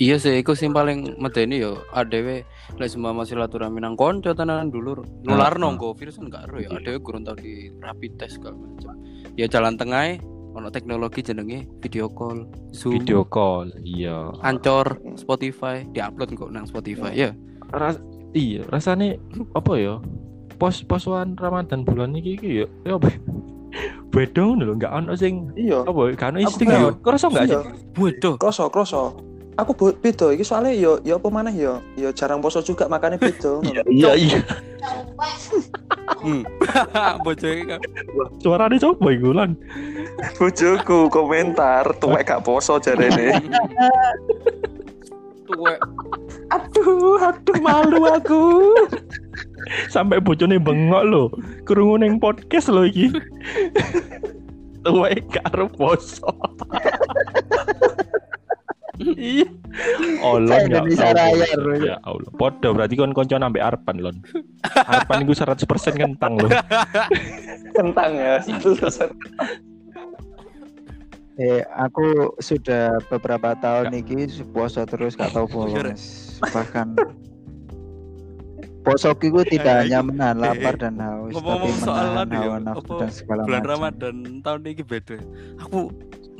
Iya 0.00 0.16
sih, 0.16 0.40
iku 0.40 0.56
sing 0.56 0.72
paling 0.72 1.20
medeni 1.20 1.60
yo 1.60 1.84
adewe 1.92 2.48
lek 2.80 2.88
semua 2.88 3.12
masih 3.12 3.36
silaturahmi 3.36 3.84
nang 3.84 4.00
konco 4.00 4.32
tenan 4.32 4.72
dulur. 4.72 5.04
Nular 5.28 5.52
Ah, 5.52 5.60
nongko 5.60 5.92
virus 5.92 6.16
kan 6.16 6.32
gak 6.32 6.48
ero 6.48 6.56
ya. 6.64 6.70
Adewe 6.72 7.04
gurung 7.04 7.20
tau 7.20 7.36
di 7.36 7.68
rapid 7.84 8.16
test 8.16 8.40
segala 8.40 8.56
macam. 8.56 8.96
Ya 9.36 9.44
jalan 9.44 9.76
tengah 9.76 10.16
ono 10.56 10.72
teknologi 10.72 11.20
jenenge 11.20 11.68
video 11.84 12.08
call, 12.08 12.48
Zoom, 12.72 12.96
Video 12.96 13.28
call. 13.28 13.76
Iya. 13.84 14.32
Ancor, 14.40 15.04
Spotify, 15.20 15.84
diupload 15.92 16.32
kok 16.32 16.48
nang 16.48 16.64
Spotify 16.64 17.12
ya. 17.12 17.30
Ras 17.68 18.00
iya, 18.32 18.64
rasane 18.72 19.20
apa 19.52 19.72
ya? 19.76 20.00
Pos 20.56 20.80
posoan 20.80 21.36
Ramadan 21.36 21.84
bulan 21.84 22.16
iki 22.16 22.40
iki 22.40 22.64
ya. 22.64 22.66
Ya 22.88 22.96
apa? 22.96 23.12
Beda 24.10 24.42
ngono 24.42 24.62
lho, 24.64 24.74
enggak 24.74 24.92
ono 24.92 25.12
sing 25.14 25.54
Iya. 25.54 25.86
apa 25.86 26.00
kan 26.14 26.34
Aku 26.34 26.42
istimewa. 26.44 26.90
tahu. 26.90 27.02
Kerasa 27.02 27.26
enggak 27.28 27.46
sih? 27.46 27.54
Iya. 27.54 27.60
Waduh. 27.94 28.34
Kroso, 28.36 28.64
kroso. 28.68 29.02
Aku 29.54 29.70
beda 29.76 30.32
iki 30.32 30.40
soalnya 30.40 30.72
yo 30.72 31.04
yo 31.04 31.20
apa 31.20 31.28
maneh 31.28 31.52
yo 31.52 31.84
yo 31.92 32.08
jarang 32.10 32.40
poso 32.40 32.58
juga 32.60 32.88
makanya 32.88 33.16
beda. 33.16 33.60
Iya, 33.86 34.12
iya. 34.14 34.38
Hmm. 36.20 36.42
Bojoke 37.24 37.62
kan. 37.66 37.80
Suarane 38.38 38.76
coba 38.76 39.08
iku 39.10 39.30
lan. 39.30 39.52
Bojoku 40.36 41.08
komentar 41.08 41.84
tuwek 41.96 42.24
gak 42.24 42.40
poso 42.40 42.76
jarene. 42.78 43.36
Tuwek. 45.44 45.78
aduh, 46.50 47.20
aduh 47.20 47.56
malu 47.60 48.00
aku. 48.06 48.42
Sampai 49.88 50.18
bojone 50.18 50.58
bengok 50.58 51.04
lho. 51.06 51.24
Krungu 51.66 52.00
ning 52.00 52.18
podcast 52.18 52.70
lho 52.70 52.86
iki. 52.86 53.10
Tuwe 54.84 55.12
karo 55.30 55.68
poso. 55.68 56.30
Iya. 59.00 59.48
Allah 60.20 60.56
Indonesia 60.68 61.08
Raya, 61.16 61.48
bro. 61.56 61.74
Ya 61.80 61.96
Allah. 62.04 62.30
Podo 62.36 62.68
berarti 62.76 62.94
kon 63.00 63.16
konco 63.16 63.32
nambah 63.32 63.64
Arpan 63.64 63.96
lon. 63.96 64.20
Arpan 64.76 65.24
iku 65.24 65.32
100% 65.32 65.64
kentang 65.96 66.36
lho. 66.36 66.48
Kentang 67.72 68.10
ya. 68.16 68.44
100%. 68.44 69.08
Eh, 71.40 71.64
aku 71.72 72.36
sudah 72.36 73.00
beberapa 73.08 73.56
tahun 73.56 73.96
ini 73.96 74.28
puasa 74.52 74.84
terus 74.84 75.16
gak 75.16 75.32
tahu 75.32 75.48
bolong. 75.48 75.96
Bahkan 76.44 77.00
poso 78.80 79.12
itu 79.12 79.40
tidak 79.44 79.84
hanya 79.84 80.00
menahan 80.00 80.36
lapar 80.40 80.74
dan 80.76 80.96
haus, 80.98 81.30
tapi 81.30 81.36
Ngomong-ngomong 81.36 81.74
soal 81.80 82.06
menahan 82.16 82.28
hawa 82.32 82.58
nafsu 82.64 82.92
dan 82.96 83.10
segala 83.12 83.40
Bulan 83.44 83.60
macam. 83.60 83.70
Ramadan 83.76 84.14
tahun 84.40 84.60
ini 84.64 84.82
beda. 84.84 85.16
Aku 85.68 85.78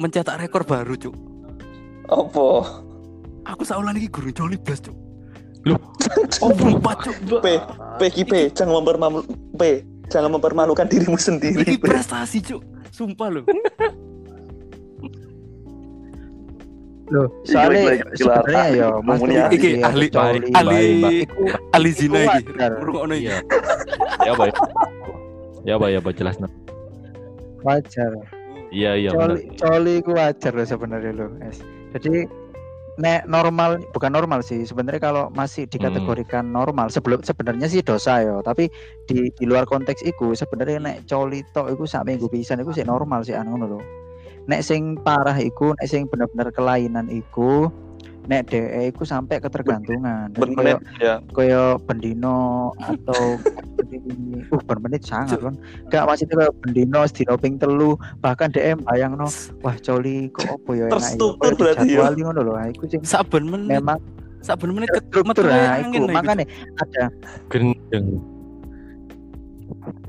mencetak 0.00 0.36
rekor 0.40 0.62
baru, 0.64 0.96
Cuk. 0.96 1.14
Apa? 2.08 2.48
Aku 3.44 3.62
saulan 3.64 3.96
iki 4.00 4.08
guru 4.08 4.32
joli 4.32 4.56
blas, 4.56 4.80
Cuk. 4.80 4.96
Loh, 5.68 5.76
Oh, 6.44 6.50
empat, 6.56 6.96
Cuk. 7.04 7.16
P, 7.44 7.46
P 8.00 8.00
ki 8.08 8.22
P, 8.24 8.32
jangan 8.56 8.80
mempermalu 8.80 9.20
P, 9.60 9.84
jangan 10.08 10.32
mempermalukan 10.32 10.88
dirimu 10.88 11.20
sendiri. 11.20 11.60
Iki 11.60 11.76
P. 11.76 11.84
prestasi, 11.84 12.40
Cuk. 12.40 12.64
Sumpah 12.88 13.28
loh. 13.28 13.44
Loh, 17.10 17.26
Iki 17.42 17.50
soalnya 17.50 17.82
sebenarnya 18.14 18.64
ya 18.70 18.88
Mas 19.02 19.18
Iki 19.50 19.82
iya, 19.82 19.86
ahli 19.90 20.06
ahli- 20.54 21.26
ahli 21.74 21.90
zina 21.90 22.18
iki. 22.22 22.54
wajar. 22.54 22.70
Ngrungokno 22.78 23.14
iki. 23.18 23.26
Iya. 23.26 23.36
Ya 24.26 24.30
apa 24.36 24.44
ya? 24.46 24.54
Ya 25.66 25.72
apa 25.80 25.86
ya 25.90 25.98
apa 25.98 26.10
jelas 26.14 26.36
wajar. 27.66 28.12
Iya 28.70 28.90
iya. 28.94 29.10
Coli, 29.10 29.50
coli 29.58 29.92
itu 29.98 30.10
wajar 30.14 30.52
loh 30.54 30.66
sebenarnya 30.66 31.12
loh, 31.12 31.30
Es. 31.42 31.58
Jadi 31.98 32.30
nek 33.00 33.24
normal 33.26 33.80
bukan 33.96 34.12
normal 34.12 34.44
sih 34.44 34.62
sebenarnya 34.68 35.00
kalau 35.00 35.24
masih 35.32 35.64
dikategorikan 35.64 36.44
normal 36.52 36.92
sebelum 36.92 37.24
sebenarnya 37.24 37.64
sih 37.64 37.80
dosa 37.80 38.20
ya 38.20 38.44
tapi 38.44 38.68
di 39.08 39.32
di 39.32 39.44
luar 39.48 39.64
konteks 39.64 40.04
itu 40.04 40.36
sebenarnya 40.36 40.78
nek 40.84 40.96
coli 41.08 41.40
tok 41.56 41.72
iku 41.72 41.88
sak 41.88 42.04
minggu 42.04 42.28
pisan 42.28 42.60
iku 42.60 42.76
sih 42.76 42.84
normal 42.84 43.24
sih 43.24 43.32
anu 43.32 43.56
lho 43.56 43.80
nek 44.50 44.66
sing 44.66 44.98
parah 44.98 45.38
iku 45.38 45.78
nek 45.78 45.86
sing 45.86 46.10
bener-bener 46.10 46.50
kelainan 46.50 47.06
iku 47.06 47.70
nek 48.26 48.50
DE 48.50 48.90
iku 48.90 49.02
sampai 49.02 49.38
ketergantungan. 49.38 50.30
Dan 50.34 50.54
koyo 50.54 50.76
Bermenit 50.76 50.78
ya. 50.98 51.14
koyo 51.30 51.62
bendino 51.82 52.70
atau 52.78 53.38
uh 54.54 54.62
bermenit 54.70 55.02
sangat 55.02 55.38
kan 55.42 55.54
gak 55.90 56.04
masih 56.06 56.26
koyo 56.30 56.50
bendino 56.62 57.00
sedino 57.06 57.34
ping 57.34 57.58
telu 57.58 57.94
bahkan 58.18 58.50
DM 58.50 58.82
bayang 58.86 59.14
no 59.18 59.26
wah 59.62 59.74
coli 59.78 60.30
kok 60.30 60.46
opo 60.46 60.74
ya 60.74 60.86
enak 60.90 60.98
Terstruktur 60.98 61.52
berarti 61.58 61.86
ya. 61.90 62.06
dijadwali 62.06 62.20
ngono 62.22 62.40
lho. 62.44 62.52
Nah, 62.54 62.66
iku 62.70 62.84
sing 62.86 63.00
Saben 63.02 63.46
menit, 63.50 63.78
memang 63.78 63.98
saben 64.40 64.72
menit 64.72 64.88
ke 64.88 65.00
struktur 65.04 65.22
metu 65.26 65.40
nah 65.44 65.78
angin 65.80 66.00
iku 66.00 66.06
lho 66.06 66.14
makanya 66.14 66.44
ada 66.80 67.04
Gendeng. 67.50 68.06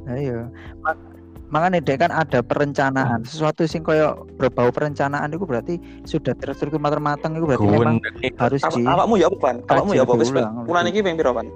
nah, 0.05 0.15
iya 0.17 0.39
Ma- 0.81 1.10
makanya 1.51 1.79
dek 1.79 1.99
kan 1.99 2.09
ada 2.09 2.39
perencanaan 2.39 3.21
sesuatu 3.21 3.63
sing 3.63 3.81
koyo 3.81 4.07
berbau 4.33 4.71
perencanaan 4.71 5.27
itu 5.29 5.43
berarti 5.43 5.75
sudah 6.03 6.31
terstruktur 6.33 6.79
matang-matang 6.79 7.35
itu 7.35 7.43
berarti 7.45 7.67
memang 7.67 7.99
harus 8.37 8.63
Apa- 8.63 8.73
di 8.73 8.81
Awakmu 8.81 9.15
ya 9.15 9.27
apa, 9.27 9.37
Pan? 9.37 9.55
Awakmu 9.65 9.91
ya 9.91 10.01
apa 10.01 10.13
wis. 10.15 10.31
Bulan 10.63 10.87
iki 10.87 10.99
ping 11.01 11.13
piro, 11.13 11.31
Pan? 11.31 11.47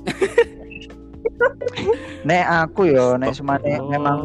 nek 2.22 2.44
aku 2.64 2.82
yo 2.86 3.16
nek 3.16 3.32
semane 3.32 3.76
Oh. 3.76 3.88
memang 3.88 4.18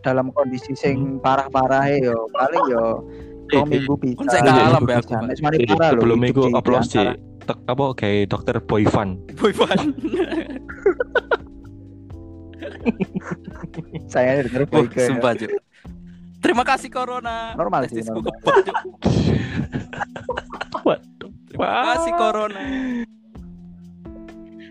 dalam 0.00 0.30
kondisi 0.30 0.72
sing 0.72 1.18
parah-parah 1.18 1.90
yo 1.92 2.30
paling 2.30 2.64
yo 2.68 3.02
Eh, 3.46 3.54
rong 3.54 3.70
minggu 3.70 3.94
bisa 3.96 4.18
Kon 4.18 4.26
saya 4.26 4.42
kalah 4.42 4.80
mbak 4.82 4.96
aku, 5.00 5.22
semane 5.32 5.54
Eh, 5.56 5.66
parah 5.68 5.90
lho 5.92 6.02
itu 6.02 6.18
di- 6.18 6.50
di 6.50 6.50
upload 6.52 6.82
sih 6.84 7.06
apa 7.46 7.84
kayak 7.94 8.26
dokter 8.26 8.58
Boyvan. 8.58 9.22
Boy 9.38 9.54
Van. 9.54 9.78
saya 14.12 14.42
denger 14.42 14.64
baik 14.64 14.92
ya. 14.92 15.06
sumpah, 15.08 15.32
Cuk. 15.34 15.50
Terima 16.38 16.62
kasih 16.62 16.88
Corona. 16.88 17.52
Normal 17.52 17.86
sih, 17.86 17.98
Testisku 17.98 18.18
normal. 18.18 18.32
kebak, 18.36 18.56
Cuk. 18.62 18.76
Waduh. 20.82 21.30
Terima 21.46 21.68
kasih 21.88 22.12
Corona. 22.14 22.60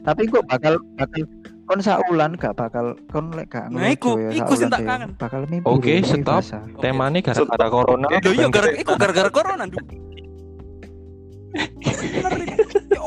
tapi 0.01 0.21
kok 0.25 0.45
bakal 0.45 0.77
bakal 0.93 1.25
kon 1.65 1.81
saulan 1.81 2.37
gak 2.37 2.53
bakal 2.53 2.93
kon 3.09 3.33
lek 3.33 3.49
gak 3.49 3.73
Nah, 3.73 3.89
iku- 3.89 4.21
ya, 4.21 4.37
iku 4.37 4.53
sing 4.53 4.69
tak 4.69 4.85
kangen. 4.85 5.17
bakal 5.17 5.49
mimpi 5.49 5.65
Oke, 5.65 5.97
lho, 5.97 6.05
mimpi 6.05 6.21
stop. 6.21 6.37
basah. 6.37 6.61
Temanya 6.77 7.19
gara-gara 7.23 7.67
corona. 7.67 8.05
Iya 8.07 8.19
bukan 8.21 8.49
gara 8.53 8.69
iku 8.71 8.91
gara-gara 8.95 9.29
Corona, 9.29 9.63
Nduk. 9.65 9.81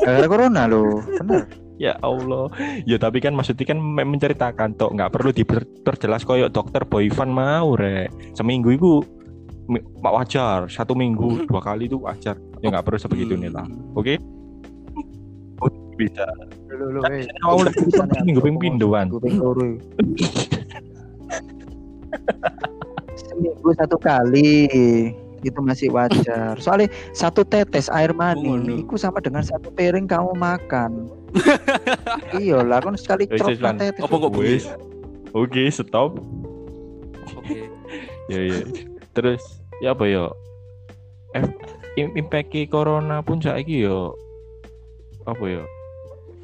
gara 0.01 0.27
corona 0.27 0.61
lo 0.65 0.99
bener 1.13 1.43
Ya 1.79 1.95
Allah. 2.03 2.51
Ya 2.83 2.99
tapi 2.99 3.23
kan 3.23 3.31
maksudnya 3.31 3.63
kan 3.63 3.79
menceritakan 3.79 4.75
tok 4.75 4.99
nggak 4.99 5.15
perlu 5.15 5.31
diperjelas 5.31 6.27
koyo 6.27 6.51
dokter 6.51 6.83
Boyvan 6.83 7.31
mau 7.31 7.79
rek. 7.79 8.11
Seminggu 8.35 8.75
itu 8.75 8.91
mak 10.03 10.13
wajar, 10.13 10.67
satu 10.67 10.91
minggu 10.91 11.47
dua 11.47 11.63
kali 11.63 11.87
itu 11.87 11.95
wajar. 12.03 12.35
Ya 12.59 12.67
nggak 12.67 12.83
perlu 12.83 12.99
sebegitu 12.99 13.39
nih 13.39 13.49
lah. 13.49 13.65
Oke? 13.95 14.19
Bisa. 15.99 16.23
lo 16.71 16.95
lo 16.95 17.01
eh 17.11 17.27
Mau 17.43 17.59
minggu 18.23 18.39
pindoan. 18.59 19.11
Minggu 19.19 19.79
seminggu 23.19 23.69
satu 23.75 23.97
kali 23.99 24.67
itu 25.39 25.59
masih 25.63 25.87
wajar 25.95 26.59
soalnya 26.59 26.91
satu 27.15 27.47
tetes 27.47 27.87
air 27.87 28.11
Oh, 28.11 28.19
mani 28.19 28.59
ngono. 28.59 28.73
itu 28.83 28.95
sama 28.99 29.23
dengan 29.23 29.39
satu 29.39 29.71
piring 29.71 30.03
kamu 30.03 30.35
makan 30.35 31.07
iya 32.43 32.61
lah 32.63 32.81
kan 32.81 32.97
sekali 32.97 33.29
Lan. 33.29 33.77
tetes 33.77 34.01
Apa 34.01 34.15
kok 34.15 34.33
Wis. 34.35 34.65
Oke, 35.33 35.69
stop. 35.69 36.17
Oke. 37.37 37.67
Ya 38.29 38.45
ya. 38.45 38.61
Terus 39.17 39.41
ya 39.81 39.97
apa 39.97 40.05
ya? 40.05 40.29
Impact 41.97 42.53
corona 42.69 43.25
pun 43.25 43.41
saiki 43.41 43.89
yo 43.89 44.13
apa 45.25 45.43
ya? 45.49 45.63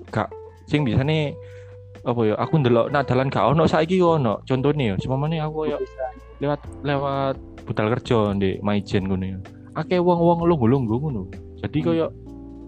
Gak 0.09 0.33
sing 0.65 0.81
bisa 0.81 1.05
nih 1.05 1.37
apa 2.05 2.21
ya 2.21 2.33
aku 2.37 2.61
ndelok 2.61 2.93
nak 2.93 3.09
dalan 3.09 3.33
gak 3.33 3.53
ono 3.53 3.65
saiki 3.65 3.97
yo 3.97 4.21
ono 4.21 4.37
contohnya 4.45 4.93
ya 4.93 4.95
semamane 5.01 5.41
aku 5.41 5.69
ya 5.69 5.77
lewat 6.37 6.61
lewat 6.85 7.35
budal 7.65 7.89
kerja 7.97 8.37
di 8.37 8.61
Maijen 8.61 9.09
ngono 9.09 9.25
ya 9.25 9.39
akeh 9.73 9.97
wong-wong 9.97 10.45
lungguh-lungguh 10.45 10.97
ngono 11.01 11.25
jadi 11.65 11.77
koyo 11.81 12.07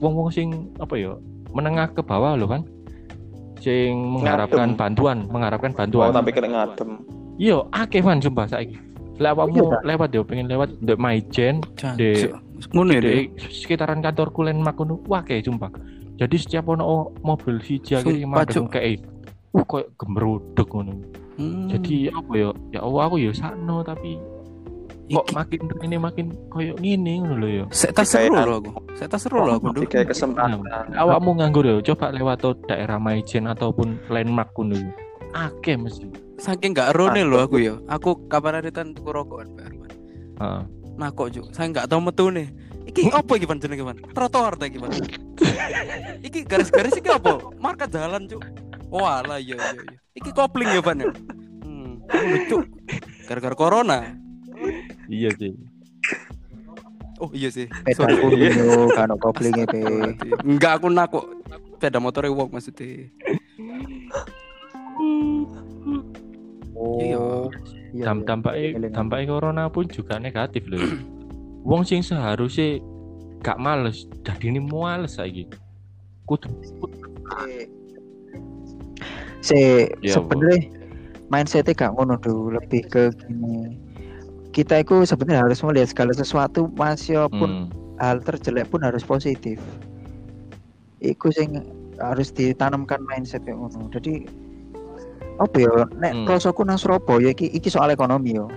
wong-wong 0.02 0.34
sing 0.34 0.74
apa 0.82 0.98
ya 0.98 1.14
menengah 1.50 1.88
ke 1.89 2.01
bawah 2.01 2.34
loh 2.34 2.48
kan 2.48 2.62
sing 3.58 3.98
mengharapkan 4.13 4.70
Ngadem. 4.70 4.77
bantuan 4.77 5.18
mengharapkan 5.27 5.72
Oh, 5.72 5.77
bantuan 5.77 6.10
tapi 6.13 6.30
kena 6.30 6.48
ngadem. 6.48 6.89
Iya, 7.38 7.58
akeh 7.70 8.01
man 8.01 8.18
sumpah 8.18 8.46
saiki. 8.46 8.77
Lewatmu 9.18 9.62
Iya, 9.63 9.77
lewat 9.84 10.10
yo 10.12 10.22
pengen 10.22 10.46
lewat 10.46 10.70
Maijen 10.94 11.62
Di- 11.98 12.13
Jancuk. 12.22 12.38
Ngono 12.70 12.89
ya, 12.92 13.01
Dek? 13.01 13.13
di 13.13 13.22
sekitaran 13.51 14.01
kantor 14.01 14.30
kulen 14.32 14.58
makono 14.58 15.01
wah 15.06 15.22
kayak 15.22 15.46
sumpah. 15.46 15.70
Jadi 16.18 16.36
setiap 16.36 16.66
ono 16.68 17.13
mobil 17.22 17.62
Sumpah, 18.25 18.42
madeng 18.42 18.66
Cuk. 18.66 18.74
kayak 18.74 19.06
uh 19.54 19.63
koyo 19.63 19.86
gemeruduk 19.94 20.68
ngono. 20.68 20.94
Hmm. 21.38 21.70
Jadi 21.70 22.10
apa 22.10 22.32
ya? 22.34 22.50
Ya 22.72 22.80
Allah 22.82 23.01
aku 23.06 23.18
ya 23.20 23.30
sakno 23.32 23.82
tapi 23.82 24.18
kok 25.08 25.28
makin 25.32 25.62
ini 25.88 25.96
makin 25.96 26.26
koyo 26.52 26.76
ngene 26.84 27.24
ngono 27.24 27.36
lho 27.40 27.48
yo. 27.48 27.66
Saya 27.72 27.96
tak 27.96 28.08
Kayak 28.12 28.28
seru 28.28 28.36
loh 28.36 28.56
aku. 28.60 28.72
Saya 29.00 29.08
tak 29.08 29.20
seru 29.24 29.38
loh 29.40 29.54
aku. 29.56 29.66
Duk. 29.72 29.88
Kayak 29.88 30.08
kesempatan. 30.12 30.60
Awakmu 30.96 31.30
nganggur 31.40 31.64
yo, 31.64 31.80
coba 31.80 32.12
lewat 32.12 32.44
daerah 32.68 33.00
Maijen 33.00 33.48
ataupun 33.48 33.98
landmark 34.12 34.52
ngono 34.56 34.76
yo. 34.76 34.92
Akeh 35.32 35.80
mesti. 35.80 36.08
Saking 36.38 36.76
gak 36.76 36.94
rone 36.94 37.24
loh 37.24 37.42
aku 37.42 37.64
ya. 37.64 37.80
Aku 37.88 38.28
hari 38.30 38.70
kan 38.70 38.94
tuku 38.94 39.10
rokokan 39.10 39.48
Pak 39.58 39.64
Arman. 39.66 39.92
Heeh. 40.38 40.62
Nah 40.98 41.10
kok 41.14 41.30
juk, 41.30 41.46
saya 41.54 41.70
nggak 41.70 41.88
tahu 41.88 42.02
metu 42.02 42.30
nih. 42.34 42.50
Iki 42.88 43.14
apa 43.14 43.32
iki 43.38 43.46
pan 43.46 43.60
jenenge 43.60 43.84
pan? 43.86 43.98
Trotoar 44.16 44.54
ta 44.58 44.66
iki 44.66 44.80
pan. 44.80 44.90
iki 46.28 46.40
garis-garis 46.48 46.96
iki 46.98 47.10
apa? 47.12 47.38
Marka 47.62 47.86
jalan 47.86 48.26
cuk. 48.26 48.42
Oh 48.90 49.04
alah 49.04 49.38
iya 49.38 49.60
iya 49.60 49.72
iya. 49.76 49.94
Iki 50.18 50.32
kopling 50.34 50.72
ya 50.72 50.82
pan 50.82 51.04
ya. 51.04 51.12
Hmm, 51.62 52.02
lucu. 52.08 52.64
Gara-gara 53.28 53.54
corona. 53.54 54.26
Iya 55.08 55.30
sih. 55.38 55.54
Oh 57.18 57.32
iya 57.34 57.50
sih. 57.50 57.66
Sepeda 57.66 58.06
Sorry. 58.06 58.14
aku 58.14 58.28
yo 58.38 58.88
kan 58.94 59.10
koplinge 59.18 59.64
pe. 59.66 59.82
Astagfirullahaladzim. 59.82 60.38
Enggak 60.50 60.72
aku 60.78 60.88
nak 60.94 61.08
kok. 61.10 61.26
Sepeda 61.78 61.98
motor 62.02 62.24
wong 62.30 62.50
maksudnya. 62.54 63.10
Iya. 67.02 67.26
Iya. 67.96 68.04
Dam 68.06 68.18
iya. 68.22 68.26
dampaknya 68.28 68.68
Eling. 68.78 68.94
dampaknya 68.94 69.26
corona 69.32 69.64
pun 69.72 69.86
juga 69.90 70.22
negatif 70.22 70.68
loh. 70.70 70.82
Wong 71.66 71.82
sing 71.84 72.06
seharusnya 72.06 72.80
gak 73.42 73.60
males, 73.60 74.08
jadi 74.24 74.54
ini 74.54 74.60
males 74.62 75.18
saiki. 75.18 75.48
Kudu 76.28 76.52
Se 79.40 79.88
Iya, 80.04 80.14
sebenarnya 80.20 80.60
mindsetnya 81.32 81.74
gak 81.76 81.92
ngono 81.96 82.20
dulu 82.20 82.56
lebih 82.60 82.84
ke 82.88 83.12
gini. 83.24 83.87
Kita 84.58 84.82
itu 84.82 85.06
sebenarnya 85.06 85.46
harus 85.46 85.62
melihat 85.62 85.94
segala 85.94 86.18
sesuatu 86.18 86.66
masih 86.74 87.30
pun 87.30 87.70
hmm. 87.70 88.02
hal 88.02 88.18
terjelek 88.26 88.66
pun 88.74 88.82
harus 88.82 89.06
positif. 89.06 89.62
Iku 90.98 91.30
sing 91.30 91.62
harus 92.02 92.34
ditanamkan 92.34 92.98
mindset 93.06 93.46
kayak 93.46 93.62
ngono. 93.62 93.86
Jadi 93.94 94.26
apa 95.38 95.54
ya 95.62 95.86
nek 96.02 96.14
Hmm. 96.18 96.26
rasaku 96.26 96.66
nang 96.66 96.82
Surabaya 96.82 97.30
iki 97.30 97.54
iki 97.54 97.70
soal 97.70 97.94
ekonomi 97.94 98.34
yo. 98.34 98.50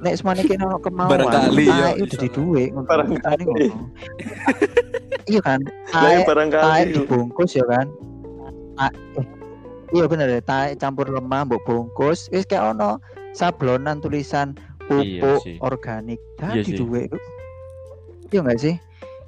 Nek 0.00 0.16
semane 0.16 0.40
kene 0.48 0.64
ono 0.64 0.80
kemauan, 0.80 1.20
Barangkali 1.20 1.64
ya, 1.68 1.92
udah 2.00 2.16
di 2.16 2.28
ngono. 2.32 2.88
Barangkali. 2.88 3.44
Iya 5.24 5.40
kan? 5.40 5.60
Lah 5.92 6.00
Ae 6.04 6.20
ya 6.20 6.28
barangkali 6.28 6.64
tae 6.64 6.82
dibungkus 6.92 7.56
ya 7.56 7.64
kan 7.64 7.86
eh, 8.82 8.92
iya 9.94 10.04
bener 10.04 10.28
ya 10.28 10.40
tae 10.44 10.76
campur 10.76 11.08
lemah 11.08 11.46
mbok 11.46 11.62
bungkus 11.64 12.28
wis 12.34 12.44
kayak 12.44 12.76
ono 12.76 12.98
sablonan 13.34 13.98
tulisan 13.98 14.54
Iya 14.84 15.20
pupuk 15.20 15.42
sih. 15.42 15.56
organik 15.60 16.20
Iya 16.20 16.38
tadi 16.38 16.60
sih. 16.64 16.76
duwe 16.76 17.02
iya 18.28 18.40
nggak 18.40 18.60
sih 18.60 18.74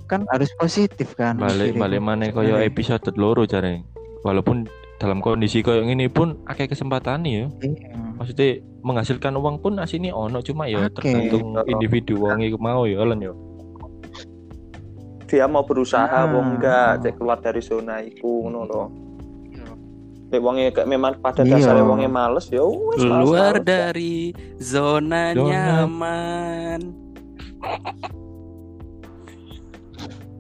kan 0.05 0.23
harus 0.31 0.53
positif 0.55 1.13
kan 1.13 1.35
balik 1.37 1.75
balik 1.75 1.99
mana 1.99 2.31
koyo 2.31 2.57
episode 2.57 3.03
loro 3.17 3.43
jare. 3.43 3.83
Walaupun 4.23 4.67
dalam 4.97 5.19
kondisi 5.19 5.61
koyo 5.61 5.83
ngene 5.83 6.07
pun 6.07 6.39
akeh 6.45 6.67
kesempatan 6.67 7.23
ya. 7.23 7.47
Iya. 7.59 7.95
Maksudnya 8.17 8.49
menghasilkan 8.81 9.35
uang 9.35 9.59
pun 9.59 9.77
asini 9.77 10.09
ono 10.09 10.39
cuma 10.41 10.67
ya 10.67 10.87
Akeh. 10.87 11.03
tergantung 11.11 11.59
individu 11.65 12.19
wong 12.19 12.39
iku 12.41 12.55
mau 12.57 12.87
ya 12.87 13.03
lan 13.03 13.19
yo. 13.19 13.35
Dia 15.27 15.45
mau 15.45 15.63
berusaha 15.63 16.07
Ah. 16.07 16.25
wong 16.25 16.57
enggak 16.57 17.03
cek 17.03 17.19
keluar 17.19 17.39
dari 17.41 17.59
zona 17.59 17.99
iku 17.99 18.47
ngono 18.47 18.61
lho. 18.63 18.83
Nek 20.37 20.45
wonge 20.45 20.69
kayak 20.69 20.85
memang 20.87 21.17
pada 21.17 21.41
Iya. 21.41 21.57
dasarnya 21.57 21.81
wonge 21.83 22.05
males 22.07 22.45
ya 22.47 22.61
wis 22.61 22.77
males, 23.01 23.25
Keluar 23.25 23.55
males. 23.57 23.65
dari 23.65 24.15
zona 24.61 25.33
Zona. 25.33 25.49
nyaman. 25.49 26.81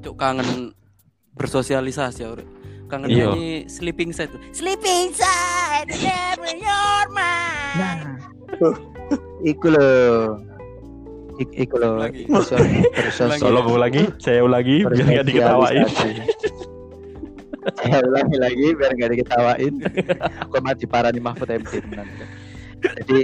Cuk 0.03 0.15
kangen 0.15 0.77
bersosialisasi 1.33 2.21
ya. 2.23 2.37
Kangen 2.87 3.09
Iya. 3.09 3.33
nyanyi 3.33 3.49
sleeping 3.67 4.13
side. 4.13 4.37
Sleeping 4.53 5.11
side, 5.11 5.89
never 5.97 6.53
your 6.53 7.03
mind. 7.09 8.21
nah 8.53 8.77
iku 9.49 9.73
loh 9.73 10.37
Ik, 11.37 11.49
iku 11.59 11.77
loh 11.77 11.97
Lagi. 11.97 12.25
bersos- 12.27 12.61
bersos- 12.93 13.29
Lagi. 13.29 13.41
Tolong 13.41 13.67
ulangi, 13.67 14.05
saya 14.17 14.41
ulangi 14.41 14.85
biar 14.85 15.05
gak 15.15 15.27
diketawain. 15.27 15.85
saya 17.75 17.99
ulangi 18.03 18.37
lagi 18.37 18.67
biar 18.73 18.93
gak 18.93 19.11
diketawain 19.13 19.75
aku 20.41 20.57
mah 20.61 20.75
diparani 20.75 21.19
Mahfud 21.19 21.49
MD 21.49 21.83
jadi 23.03 23.21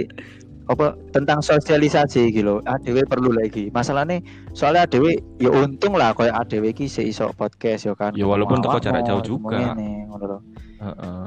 apa 0.63 0.95
tentang 1.11 1.39
sosialisasi 1.39 2.31
gitu 2.31 2.63
ADW 2.63 3.03
perlu 3.03 3.31
lagi 3.31 3.67
masalahnya 3.69 4.23
soalnya 4.51 4.87
ADW 4.87 5.11
ya 5.37 5.51
untung 5.51 5.91
lah 5.93 6.11
kayak 6.11 6.31
ADW 6.41 6.71
ki 6.71 6.87
se 6.87 7.03
iso 7.03 7.27
podcast 7.33 7.83
ya 7.83 7.93
kan 7.93 8.15
Ya, 8.15 8.23
walaupun 8.23 8.59
teko 8.59 8.79
jarak 8.79 9.03
jauh 9.03 9.19
juga. 9.19 9.75
ngono 9.75 10.23
lho. 10.23 10.39
Heeh. 10.79 11.25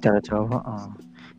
jarak 0.00 0.24
jauh 0.24 0.48
heeh. 0.48 0.82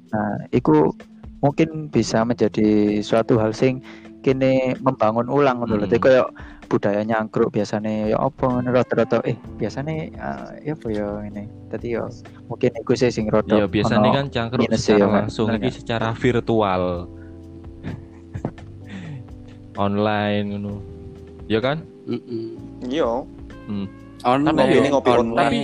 nah 0.10 0.30
itu 0.50 0.94
mungkin 1.42 1.90
bisa 1.90 2.22
menjadi 2.22 3.02
suatu 3.02 3.38
hal 3.38 3.50
sing 3.50 3.82
kini 4.26 4.74
membangun 4.82 5.30
ulang 5.30 5.62
ngono 5.62 5.78
lho 5.78 5.86
Hmm. 5.86 5.88
Jadi 5.94 6.02
kayak 6.02 6.28
budaya 6.66 7.06
nyangkruk 7.06 7.54
biasanya 7.54 8.10
ya 8.10 8.18
apa 8.18 8.58
rata-rata 8.66 9.22
eh 9.22 9.38
biasanya 9.62 10.10
eh, 10.10 10.66
ya 10.66 10.74
apa 10.74 10.88
ya 10.90 11.22
ini 11.30 11.46
tadi 11.70 11.94
ya 11.94 12.10
mungkin 12.50 12.74
iku 12.82 12.98
sih 12.98 13.14
sing 13.14 13.30
rada 13.30 13.54
Ya 13.54 13.70
biasanya 13.70 14.10
kan 14.10 14.26
cangkruk 14.34 14.66
secara 14.74 15.06
ya, 15.06 15.14
langsung 15.22 15.54
ini 15.54 15.70
secara 15.70 16.10
virtual. 16.18 17.06
Online 19.86 20.46
ngono. 20.50 20.82
Ya 21.46 21.62
kan? 21.62 21.86
Mm-mm. 22.10 22.58
Iya. 22.90 23.22
Online, 24.26 24.58
Tapi 24.58 24.90
ngopi 24.90 25.10
online. 25.14 25.38
Tapi 25.38 25.58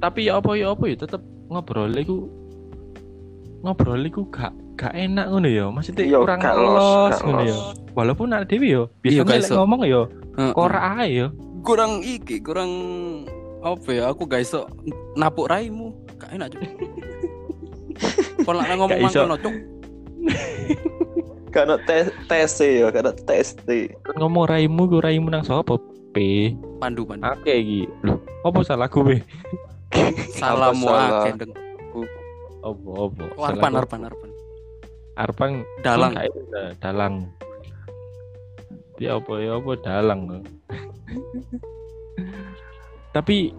tapi 0.00 0.20
ya 0.32 0.40
apa 0.40 0.56
ya 0.56 0.72
apa 0.72 0.84
ya 0.88 0.96
tetep 0.96 1.20
ngobrol 1.52 1.92
iku 1.92 2.24
ngobrol 3.60 4.00
iku 4.00 4.22
gak 4.28 4.52
gak 4.74 4.94
enak 4.94 5.26
ngono 5.26 5.48
ya. 5.48 5.66
Maksudnya 5.68 6.04
Iya, 6.04 6.18
kurang 6.18 6.38
gak 6.38 6.54
los, 6.54 7.14
ngono 7.20 7.40
los. 7.42 7.48
ya. 7.48 7.56
Walaupun 7.92 8.26
ada 8.30 8.46
dewi 8.46 8.68
yo, 8.70 8.86
Iya, 9.02 9.26
biasanya 9.26 9.42
iso. 9.42 9.54
ngomong 9.58 9.80
yo 9.84 10.02
Heeh. 10.38 10.52
korak 10.54 10.84
ae 10.96 11.08
yo. 11.12 11.28
kurang 11.58 12.00
iki, 12.00 12.38
kurang 12.38 12.70
apa 13.60 13.88
ya? 13.90 14.02
Aku 14.08 14.24
gak 14.24 14.40
iso 14.40 14.70
napuk 15.14 15.50
raimu. 15.50 15.90
Gak 16.16 16.30
enak, 16.32 16.54
Cuk. 16.54 16.62
Nak 18.48 18.76
ngomong 18.78 18.98
mangkono, 19.02 19.34
Cuk. 19.36 19.54
Gak 21.48 21.64
ada 21.64 21.76
tes 21.80 22.12
tes 22.28 22.52
ya, 22.60 22.92
gak 22.92 23.02
ada 23.02 23.12
tes 23.16 23.56
Kan 24.04 24.14
ngomong 24.14 24.44
raimu 24.46 24.84
ku 24.84 25.00
raimu 25.00 25.26
nang 25.26 25.42
sapa? 25.42 25.80
P. 26.12 26.52
Pandu, 26.78 27.02
pandu. 27.04 27.24
Oke 27.24 27.52
iki. 27.52 27.80
Loh, 28.04 28.20
apa 28.44 28.60
salah 28.62 28.86
gue? 28.86 29.20
Salamu 30.32 30.86
salah? 30.86 31.24
akeh, 31.24 31.32
Deng. 31.40 31.52
Apa? 32.62 32.88
Oh, 32.90 33.44
Arpan, 33.44 33.72
Arpan, 33.78 34.00
Arpan. 34.06 34.30
Arpang 35.18 35.52
Dalang. 35.82 36.14
Dalang. 36.78 37.14
Ya 38.98 39.14
apa 39.18 39.32
ya 39.38 39.62
apa 39.62 39.72
dalang. 39.78 40.20
Tapi 43.14 43.54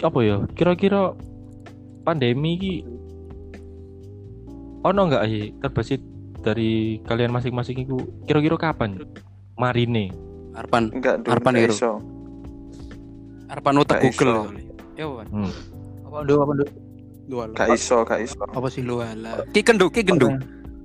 apa 0.00 0.18
ya? 0.24 0.36
Kira-kira 0.56 1.12
pandemi 2.04 2.56
ini 2.56 2.74
ono 4.86 5.00
nggak 5.10 5.24
sih 5.28 5.44
terbesit 5.60 6.00
dari 6.40 7.02
kalian 7.02 7.34
masing-masing 7.34 7.82
itu 7.82 7.98
kira-kira 8.24 8.56
kapan 8.56 9.02
marine 9.58 10.14
Arpan. 10.56 10.88
Enggak. 10.88 11.20
Arpan 11.28 11.54
iso. 11.60 12.00
Arpan 13.52 13.76
utak 13.76 14.00
Google. 14.00 14.56
Ya, 14.96 15.04
Wan. 15.04 15.28
apa 16.06 16.24
ndu 16.24 16.34
apa 16.40 16.52
ndu 16.56 16.64
Dua 17.26 17.50
iso, 17.68 18.06
gak 18.06 18.22
iso. 18.22 18.38
apa 18.38 18.68
sih 18.70 18.86
Lu 18.86 19.02
ala. 19.02 19.42
Ki 19.50 19.60
kenduk, 19.60 19.90
ki 19.90 20.06
gendung. 20.06 20.38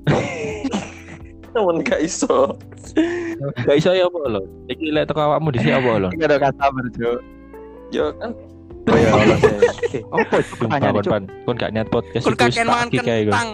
Temen 1.53 1.77
gak 1.83 2.01
iso. 2.01 2.57
gak 3.61 3.75
iso 3.75 3.91
ya 3.91 4.05
apa 4.05 4.19
lo 4.27 4.41
iki 4.67 4.91
lek 4.91 5.09
teko 5.09 5.19
awakmu 5.21 5.49
dhisik 5.51 5.73
apa 5.73 5.91
lo 5.97 6.07
Ini 6.13 6.23
ada 6.25 6.37
kata 6.39 6.65
berjo. 6.71 7.11
Ya 7.91 8.09
kan 8.17 8.31
Oh 8.89 8.97
ya 8.97 9.09
Allah. 9.13 9.37
Apa 10.09 10.35
itu 10.41 10.53
pertanyaan 10.57 11.23
kon 11.45 11.55
gak 11.55 11.71
niat 11.71 11.87
podcast 11.93 12.25
kakek 12.25 12.49
wis 12.49 12.57
mangan 12.65 12.87
kon. 12.89 13.05
kentang. 13.05 13.49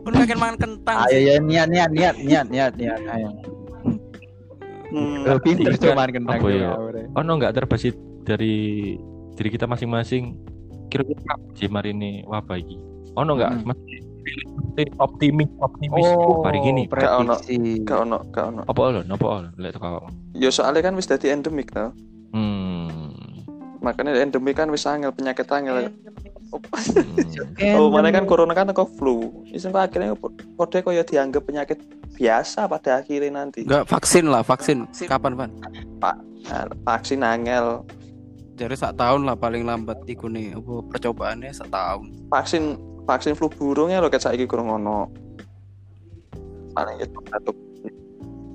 Kun 0.00 0.12
kakek 0.14 0.38
mangan 0.40 0.56
kentang. 0.56 0.96
Ayo 1.04 1.18
ya 1.20 1.34
niat 1.36 1.68
niat 1.68 1.90
niat 1.92 2.16
niat 2.16 2.46
niat 2.48 2.72
niat. 2.72 3.00
Ayo. 3.04 3.28
hmm, 4.88 5.16
Lo 5.26 5.36
pinter 5.42 5.72
Iya. 5.74 5.80
cuman 5.92 6.08
kentang. 6.08 6.38
Apa 6.40 6.48
ya? 6.48 6.70
ya? 6.72 7.04
ono 7.12 7.30
nggak 7.36 7.52
terbesit 7.52 7.96
dari 8.24 8.54
diri 9.34 9.48
kita 9.50 9.66
masing-masing 9.66 10.32
kira-kira 10.94 11.20
kapan 11.26 11.50
sih 11.52 11.66
marine 11.66 12.10
wabah 12.24 12.54
iki 12.54 12.78
ono 13.18 13.34
nggak 13.34 13.50
Hmm. 13.50 13.66
Mas 13.66 13.78
optimis 14.96 15.50
optimis 15.60 16.00
oh, 16.16 16.40
hari 16.40 16.56
gini 16.64 16.88
Gak 16.88 17.12
ono. 17.20 17.36
prediksi. 17.36 17.84
gak 17.84 18.08
ono, 18.08 18.18
gak 18.32 18.44
ono. 18.48 18.62
apa 18.64 18.80
lo 18.88 19.00
apa 19.04 19.26
lo 19.44 19.48
lek 19.60 19.76
teko 19.76 19.84
awakmu 19.84 20.10
Ya 20.32 20.48
soalnya 20.48 20.80
kan 20.80 20.96
wis 20.96 21.04
dadi 21.04 21.28
endemik 21.28 21.68
tau. 21.70 21.92
hmm. 22.32 23.12
Makanya 23.84 24.16
endemik 24.16 24.56
kan 24.56 24.72
wis 24.72 24.88
angel 24.88 25.12
penyakit 25.12 25.44
angel. 25.46 25.92
hmm. 25.92 27.76
Oh, 27.76 27.92
mana 27.92 28.08
kan 28.08 28.24
corona 28.24 28.56
kan 28.56 28.72
kok 28.72 28.96
flu. 28.96 29.44
Iseng 29.52 29.76
kok 29.76 29.92
akhirnya 29.92 30.16
kode 30.56 30.78
kok 30.80 30.94
ya 30.94 31.04
dianggap 31.04 31.44
penyakit 31.44 31.78
biasa 32.16 32.64
pada 32.64 33.04
akhirnya 33.04 33.44
nanti. 33.44 33.68
Enggak 33.68 33.84
vaksin 33.84 34.24
lah, 34.24 34.40
vaksin. 34.40 34.88
Kapan, 35.04 35.36
Van? 35.36 35.50
Nah, 36.00 36.64
vaksin 36.86 37.20
angel, 37.20 37.84
Jadi 38.54 38.74
sak 38.78 38.94
tahun 38.94 39.26
lah 39.26 39.34
paling 39.34 39.66
lambat 39.66 40.06
iku 40.06 40.30
nih 40.30 40.54
apa 40.54 40.86
percobaannya 40.86 41.50
setahun. 41.50 42.06
vaksin 42.30 42.78
vaksin 43.02 43.34
flu 43.34 43.50
burungnya 43.50 43.98
lo 43.98 44.06
kayak 44.06 44.22
saiki 44.22 44.46
kurang 44.46 44.70
ngono. 44.70 45.10
Paling 46.74 46.96
itu 47.02 47.18
satu. 47.30 47.50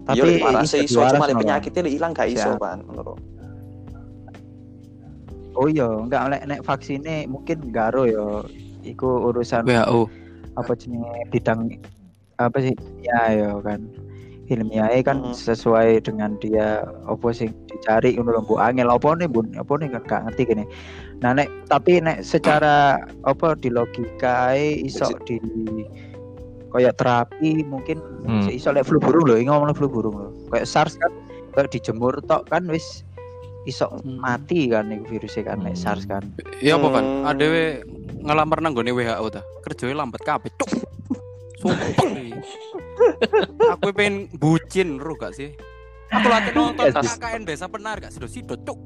Tapi 0.08 0.18
Yo 0.18 0.24
lek 0.26 0.42
parah 0.42 0.64
iso 0.64 0.74
sih 0.80 0.88
iso 0.88 1.04
cuma 1.04 1.28
lek 1.28 1.36
Bang. 1.36 1.44
penyakitnya 1.44 1.82
lek 1.86 1.96
ilang 2.00 2.12
gak 2.16 2.30
iso 2.32 2.50
Siap. 2.56 2.64
kan 2.64 2.80
menurut. 2.88 3.20
Oh 5.60 5.68
iya, 5.68 5.86
enggak 5.86 6.32
nek 6.32 6.44
nek 6.48 6.62
vaksinnya 6.64 7.28
mungkin 7.28 7.68
garo 7.70 8.08
ya. 8.08 8.48
Iku 8.88 9.30
urusan 9.30 9.68
WHO. 9.68 10.08
apa 10.56 10.72
jenenge 10.80 11.28
bidang 11.30 11.68
apa 12.40 12.58
sih 12.64 12.72
ya 13.04 13.36
ya 13.36 13.52
kan 13.60 13.84
ilmiah 14.50 14.90
kan 15.02 15.22
Hmm. 15.22 15.32
sesuai 15.32 16.02
dengan 16.02 16.34
dia 16.38 16.82
apa 17.06 17.28
sih 17.30 17.48
dicari 17.70 18.18
ngono 18.18 18.34
lho 18.34 18.42
mbok 18.44 18.60
angel 18.60 18.90
apa 18.90 19.10
nih 19.16 19.30
bun 19.30 19.48
apa 19.54 19.72
nih 19.78 19.88
gak, 19.94 20.04
gak 20.06 20.22
ngerti 20.26 20.42
gini 20.48 20.66
nah 21.20 21.32
nek 21.32 21.48
tapi 21.68 22.02
nek 22.02 22.22
secara 22.22 22.98
apa 23.24 23.54
di 23.56 23.70
logika 23.70 24.58
iso 24.58 25.06
di 25.24 25.38
kayak 26.70 26.98
terapi 26.98 27.62
mungkin 27.64 27.98
Hmm. 28.26 28.46
iso 28.46 28.70
lek 28.70 28.86
flu 28.86 28.98
burung 28.98 29.26
lho 29.26 29.38
ini 29.38 29.50
ngomong 29.50 29.74
flu 29.74 29.90
burung 29.90 30.14
lho 30.14 30.30
kayak 30.50 30.66
SARS 30.66 30.98
kan 30.98 31.10
kayak 31.54 31.70
dijemur 31.70 32.18
tok 32.26 32.46
kan 32.46 32.66
wis 32.66 33.02
iso 33.66 33.90
Hmm. 34.02 34.18
mati 34.18 34.70
kan 34.70 34.90
nih 34.90 35.02
virusnya 35.04 35.50
kan 35.50 35.62
nek 35.62 35.74
Hmm. 35.74 35.82
SARS 35.82 36.06
kan 36.06 36.24
Iya 36.60 36.78
apa? 36.78 37.00
Hmm. 37.00 37.26
Adewe 37.26 37.86
ngelamar 38.20 38.60
nang 38.60 38.76
gone 38.76 38.92
WHO 38.92 39.32
ta. 39.32 39.40
Kerjanya 39.64 40.04
lambat 40.04 40.20
kabeh. 40.22 40.52
Cuk. 40.60 40.89
Sumpah. 41.60 41.92
Aku 43.76 43.92
pengen 43.92 44.32
bucin 44.40 44.96
ro 44.96 45.14
gak 45.14 45.36
sih? 45.36 45.52
Aku 46.10 46.28
lagi 46.28 46.56
nonton 46.56 46.88
Yes. 46.88 47.20
KKN 47.20 47.44
Desa 47.44 47.68
Penar 47.68 48.00
gak 48.00 48.16
sido-sido 48.16 48.56
cuk. 48.58 48.80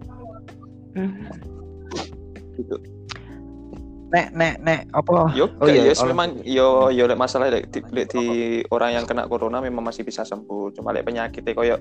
Gitu. 2.54 2.76
nek 4.14 4.30
nek 4.30 4.62
nek 4.62 4.82
apa 4.94 5.34
Yo, 5.34 5.50
Oh 5.58 5.66
iya, 5.66 5.90
yes, 5.90 5.98
kalau- 5.98 6.14
memang 6.14 6.46
yo 6.46 6.94
yo 6.94 7.10
lek 7.10 7.18
masalah 7.18 7.50
lek 7.50 7.74
di, 7.74 7.82
lek 7.90 8.14
di 8.14 8.26
orang 8.70 9.02
yang 9.02 9.06
kena 9.10 9.26
corona 9.26 9.58
memang 9.58 9.82
masih 9.82 10.06
bisa 10.06 10.22
sembuh. 10.22 10.70
Cuma 10.78 10.94
lek 10.94 11.02
penyakitnya 11.02 11.58
koyo 11.58 11.78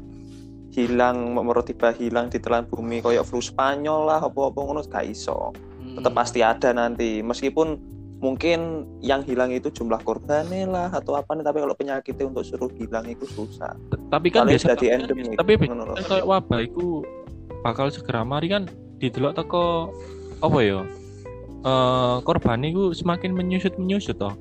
hilang 0.72 1.36
mau 1.36 1.44
tiba 1.60 1.92
hilang 1.92 2.32
ditelan 2.32 2.64
bumi 2.64 3.04
koyo 3.04 3.20
flu 3.20 3.44
Spanyol 3.44 4.08
lah 4.08 4.20
apa-apa 4.24 4.56
ngono 4.56 4.80
gak 4.80 5.04
iso. 5.04 5.52
Hmm. 5.52 6.00
Tetap 6.00 6.12
pasti 6.16 6.40
ada 6.40 6.72
nanti 6.72 7.20
meskipun 7.20 7.76
mungkin 8.22 8.86
yang 9.02 9.26
hilang 9.26 9.50
itu 9.50 9.66
jumlah 9.74 9.98
korbannya 10.06 10.70
lah 10.70 10.88
atau 10.94 11.18
apa 11.18 11.34
nih 11.34 11.42
tapi 11.42 11.58
kalau 11.58 11.74
penyakitnya 11.74 12.30
untuk 12.30 12.46
suruh 12.46 12.70
hilang 12.78 13.02
itu 13.10 13.26
susah. 13.26 13.74
Tapi 14.14 14.30
kan 14.30 14.46
Paling 14.46 14.54
biasa 14.54 14.78
jadi 14.78 14.86
endemik. 15.02 15.34
tapi 15.34 15.58
kan 15.58 15.82
kayak 16.06 16.26
wabah 16.30 16.60
itu 16.62 17.02
bakal 17.66 17.90
segera 17.90 18.22
mari 18.22 18.46
kan 18.46 18.70
didelok 19.02 19.42
teko 19.42 19.90
apa 20.38 20.58
ya? 20.62 20.80
Eh 21.66 22.16
korban 22.22 22.62
itu 22.62 22.94
semakin 22.94 23.34
menyusut 23.34 23.74
menyusut 23.74 24.14
toh. 24.14 24.38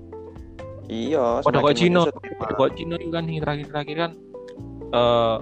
Iya, 0.92 1.40
Pada 1.42 1.64
kok 1.64 1.74
Cino, 1.80 2.04
pada 2.38 2.54
kok 2.54 2.76
Cino 2.76 3.00
itu 3.00 3.10
kan 3.10 3.24
yang 3.26 3.42
terakhir-terakhir 3.42 3.98
kan 3.98 4.12
eh 4.94 5.38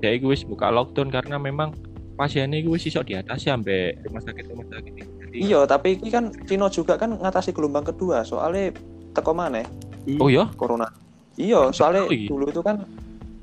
ya 0.00 0.10
wis 0.24 0.46
buka 0.46 0.70
lockdown 0.72 1.10
karena 1.12 1.36
memang 1.36 1.74
pasiennya 2.16 2.62
itu 2.64 2.72
wis 2.72 2.86
iso 2.88 3.02
diatasi 3.04 3.50
sampai 3.52 3.98
rumah 4.08 4.22
sakit 4.24 4.44
rumah 4.48 4.66
sakit 4.72 4.92
itu. 4.96 5.17
Jadi, 5.28 5.44
Iya, 5.44 5.60
tapi 5.68 6.00
ini 6.00 6.08
kan 6.08 6.32
Cino 6.48 6.72
juga 6.72 6.96
kan 6.96 7.20
ngatasi 7.20 7.52
gelombang 7.52 7.84
kedua 7.84 8.24
soalnya 8.24 8.72
teko 9.12 9.36
mana 9.36 9.60
Oh 10.16 10.32
ya? 10.32 10.48
corona. 10.56 10.88
Iya, 11.36 11.68
soalnya 11.70 12.08
Oh 12.08 12.12
iya. 12.16 12.32
dulu 12.32 12.48
itu 12.48 12.64
kan 12.64 12.80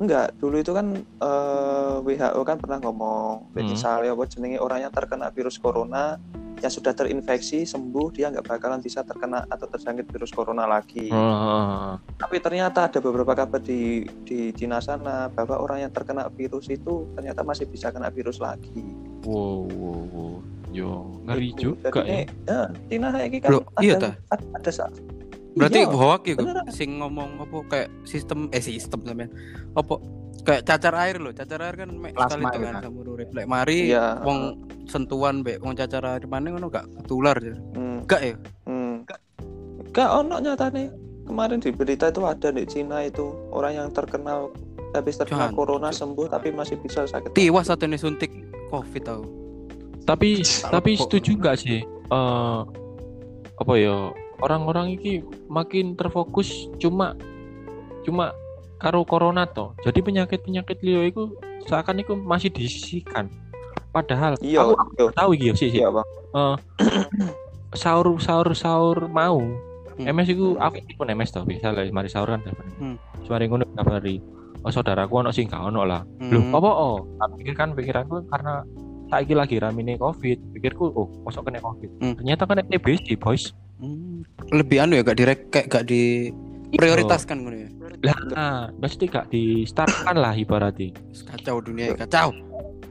enggak, 0.01 0.33
dulu 0.41 0.57
itu 0.57 0.73
kan 0.73 0.97
eh, 0.97 1.95
WHO 2.01 2.41
kan 2.41 2.57
pernah 2.57 2.81
ngomong, 2.81 3.53
Hmm. 3.53 3.69
misalnya 3.69 4.17
apa 4.17 4.25
jenenge 4.25 4.57
orang 4.57 4.81
yang 4.81 4.91
terkena 4.91 5.29
virus 5.29 5.61
corona 5.61 6.17
yang 6.63 6.71
sudah 6.71 6.95
terinfeksi 6.95 7.67
sembuh 7.67 8.15
dia 8.15 8.31
nggak 8.31 8.47
bakalan 8.47 8.79
bisa 8.81 9.03
terkena 9.05 9.43
atau 9.45 9.67
terjangkit 9.69 10.07
virus 10.09 10.31
corona 10.33 10.65
lagi. 10.65 11.11
Oh, 11.13 11.99
Tapi 12.15 12.39
ternyata 12.39 12.87
ada 12.89 12.99
beberapa 13.03 13.35
kabar 13.35 13.59
di 13.61 14.07
di 14.25 14.49
Cina 14.55 14.79
sana 14.81 15.27
bahwa 15.29 15.59
orang 15.61 15.85
yang 15.85 15.91
terkena 15.93 16.25
virus 16.31 16.71
itu 16.71 17.11
ternyata 17.13 17.43
masih 17.45 17.67
bisa 17.69 17.91
kena 17.93 18.09
virus 18.09 18.41
lagi. 18.41 18.81
wow, 19.27 19.67
wow, 19.67 20.01
wow. 20.09 20.34
Yo, 20.75 20.91
ngeri 21.23 21.49
Gitu. 21.49 21.71
juga 21.73 21.87
Jadi, 21.95 22.11
ya. 22.11 22.19
ya, 22.45 22.59
Cina 22.85 23.07
kayak 23.09 23.27
gini 23.29 23.41
kan 23.41 23.49
Loh, 23.49 23.63
iya 23.79 23.93
ada, 23.93 24.03
ta? 24.03 24.11
ada, 24.29 24.43
ada 24.53 24.69
sa- 24.69 24.91
Berarti 25.55 25.79
Iya. 25.79 25.87
hoak 25.89 26.21
iku 26.27 26.39
beneran. 26.43 26.67
sing 26.67 26.99
ngomong 26.99 27.29
apa 27.39 27.57
kayak 27.65 27.89
sistem 28.03 28.51
eh 28.51 28.59
sistem 28.59 28.99
sampean. 29.01 29.31
Apa 29.71 30.03
kayak 30.43 30.67
cacar 30.67 30.91
air 30.99 31.15
loh, 31.15 31.31
cacar 31.31 31.63
air 31.63 31.75
kan 31.77 31.89
mek 31.89 32.11
sekali 32.11 32.43
itu 32.43 32.51
dengan 32.53 32.73
kan. 32.75 32.83
sama 32.83 32.99
urip. 33.07 33.27
Lek 33.31 33.47
mari 33.47 33.77
Iya. 33.87 34.19
wong 34.19 34.39
sentuhan 34.83 35.39
mbek 35.41 35.63
wong 35.63 35.73
cacar 35.73 36.03
air 36.03 36.27
mana 36.27 36.51
ngono 36.51 36.67
gak 36.67 36.83
ketular 36.97 37.39
ya. 37.39 37.55
Hmm. 37.71 38.03
Gak 38.03 38.21
ya? 38.21 38.35
Hmm. 38.65 39.07
Gak 39.89 40.09
ono 40.13 40.35
nyatane. 40.37 40.91
Kemarin 41.23 41.57
di 41.57 41.71
berita 41.71 42.05
itu 42.05 42.19
ada 42.21 42.51
di 42.51 42.67
Cina 42.67 43.01
itu 43.01 43.23
orang 43.49 43.73
yang 43.75 43.87
terkenal 43.89 44.51
habis 44.91 45.15
terkena 45.15 45.47
Jangan. 45.47 45.55
corona 45.55 45.89
sembuh 45.89 46.27
tapi 46.27 46.51
masih 46.51 46.75
bisa 46.77 47.07
sakit. 47.07 47.31
Tiwas 47.31 47.65
satu 47.65 47.87
nih 47.87 47.95
suntik 47.95 48.29
covid 48.67 49.01
tau. 49.01 49.23
Tapi 50.05 50.41
tapi 50.63 50.91
kok- 50.93 51.01
setuju 51.03 51.31
nggak 51.35 51.57
sih? 51.57 51.79
eh 52.05 52.59
apa 53.55 53.73
ya? 53.75 54.13
Orang-orang 54.37 54.93
ini 54.93 55.19
makin 55.47 55.95
terfokus 55.95 56.69
cuma 56.77 57.15
cuma 58.03 58.35
karo 58.77 59.01
corona 59.01 59.47
toh. 59.47 59.73
Jadi 59.81 59.99
penyakit-penyakit 59.99 60.77
liyo 60.79 61.01
itu 61.01 61.23
seakan 61.65 61.99
itu 61.99 62.13
masih 62.13 62.51
disisihkan. 62.51 63.31
Padahal 63.89 64.35
Iya, 64.37 64.59
aku, 64.61 64.75
iya. 64.99 65.07
tahu 65.09 65.29
iki 65.33 65.45
ya, 65.49 65.53
sih 65.55 65.69
sih. 65.71 65.79
Iya, 65.79 65.89
Bang. 65.89 66.07
Eh, 66.35 66.55
sahur 67.81 68.19
sahur 68.19 68.51
sahur 68.53 69.07
mau 69.07 69.39
Hmm. 69.95 70.11
MS 70.11 70.27
itu 70.29 70.59
aku 70.59 70.83
pun 70.99 71.07
MS 71.07 71.31
toh 71.31 71.47
bisa 71.47 71.71
lah 71.71 71.87
mari 71.87 72.11
sahur 72.11 72.27
kan 72.27 72.43
Hmm. 72.75 72.99
Semari 73.23 73.47
ngono 73.47 73.63
kabari 73.71 74.19
oh 74.59 74.67
saudaraku 74.67 75.23
ono 75.23 75.31
sing 75.31 75.47
gak 75.47 75.63
ono 75.63 75.87
lah 75.87 76.03
Hmm. 76.19 76.51
apa 76.51 76.67
oh? 76.67 76.99
Tak 77.15 77.39
pikir 77.39 77.55
kan 77.55 77.71
pikiranku 77.71 78.27
karena 78.27 78.59
saiki 79.09 79.33
lagi 79.37 79.55
ramine 79.61 79.97
Covid. 79.99 80.37
Pikirku, 80.57 80.91
oh, 80.93 81.07
masuk 81.23 81.45
kena 81.45 81.61
Covid. 81.61 81.89
Hmm. 82.01 82.15
Ternyata 82.17 82.43
kena 82.49 82.61
TBC, 82.65 83.17
boys. 83.19 83.53
Hmm. 83.77 84.23
Lebih 84.49 84.87
anu 84.87 84.95
ya 84.95 85.03
gak 85.03 85.19
direk 85.19 85.39
kayak 85.51 85.67
gak 85.67 85.85
di 85.89 86.31
prioritaskan 86.75 87.43
ngono 87.43 87.57
ya. 87.57 87.69
Lah, 88.03 88.17
nah, 88.31 88.59
pasti 88.79 89.07
gak 89.07 89.31
di 89.31 89.63
startkan 89.67 90.15
lah 90.19 90.35
ibaratnya. 90.35 90.95
Kacau 91.31 91.63
dunia 91.63 91.95
kacau. 91.95 92.35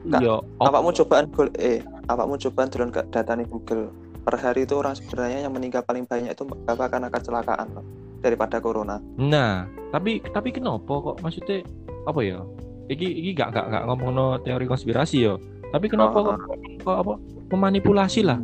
Enggak. 0.05 0.21
Iya, 0.21 0.35
oh, 0.37 0.65
Awakmu 0.69 0.89
cobaan 1.01 1.25
gol 1.33 1.49
eh, 1.57 1.81
awakmu 2.09 2.37
cobaan 2.37 2.69
turun 2.69 2.89
ke 2.93 3.01
data 3.09 3.33
nih 3.33 3.49
Google. 3.49 3.89
Per 4.25 4.35
hari 4.41 4.65
itu 4.65 4.73
orang 4.77 4.97
sebenarnya 4.97 5.45
yang 5.45 5.53
meninggal 5.53 5.85
paling 5.85 6.09
banyak 6.09 6.33
itu 6.33 6.45
apa 6.65 6.89
karena 6.89 7.13
kecelakaan 7.13 7.77
loh, 7.77 7.85
daripada 8.25 8.57
corona. 8.57 8.97
nah, 9.21 9.69
tapi 9.93 10.17
tapi 10.33 10.49
kenapa 10.49 10.89
kok 10.89 11.21
maksudnya 11.21 11.61
apa 12.09 12.21
ya? 12.25 12.41
Iki 12.89 13.05
iki 13.05 13.31
gak 13.37 13.53
gak 13.53 13.65
gak 13.69 13.83
ngomong 13.85 14.41
teori 14.41 14.65
konspirasi 14.65 15.29
yo. 15.29 15.37
Tapi 15.69 15.85
kenapa 15.87 16.17
Oh, 16.17 16.35
kok, 16.83 16.97
apa 17.01 17.13
memanipulasi 17.49 18.21
lah? 18.21 18.39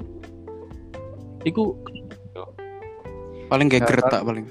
Iku 1.44 1.78
Paling 3.48 3.68
geger 3.68 4.00
Ya, 4.00 4.08
tak 4.08 4.24
paling. 4.24 4.46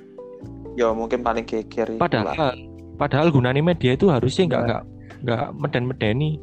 Ya 0.77 0.93
mungkin 0.93 1.25
paling 1.25 1.49
geger 1.49 1.89
itu 1.89 1.97
lah. 1.97 2.05
padahal 2.05 2.53
padahal 2.95 3.29
gunanya 3.33 3.65
media 3.65 3.97
itu 3.97 4.13
harusnya 4.13 4.45
nggak 4.45 4.63
nggak 4.69 4.83
nggak 5.25 5.45
meden-medeni 5.57 6.37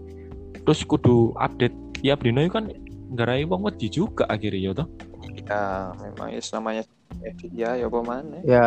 terus 0.66 0.82
kudu 0.82 1.38
update 1.38 1.74
tiap 2.02 2.26
dino 2.26 2.42
kan 2.50 2.74
ngarai 3.13 3.46
wong 3.46 3.62
wedi 3.62 3.88
juga 3.88 4.26
akhirnya 4.28 4.60
ya 4.60 4.72
toh 4.74 4.88
Ya, 5.48 5.94
memang 6.02 6.28
ya 6.34 6.42
namanya 6.52 6.84
media 7.22 7.70
ya 7.78 7.86
apa 7.88 8.00
mana? 8.04 8.38
ya 8.44 8.66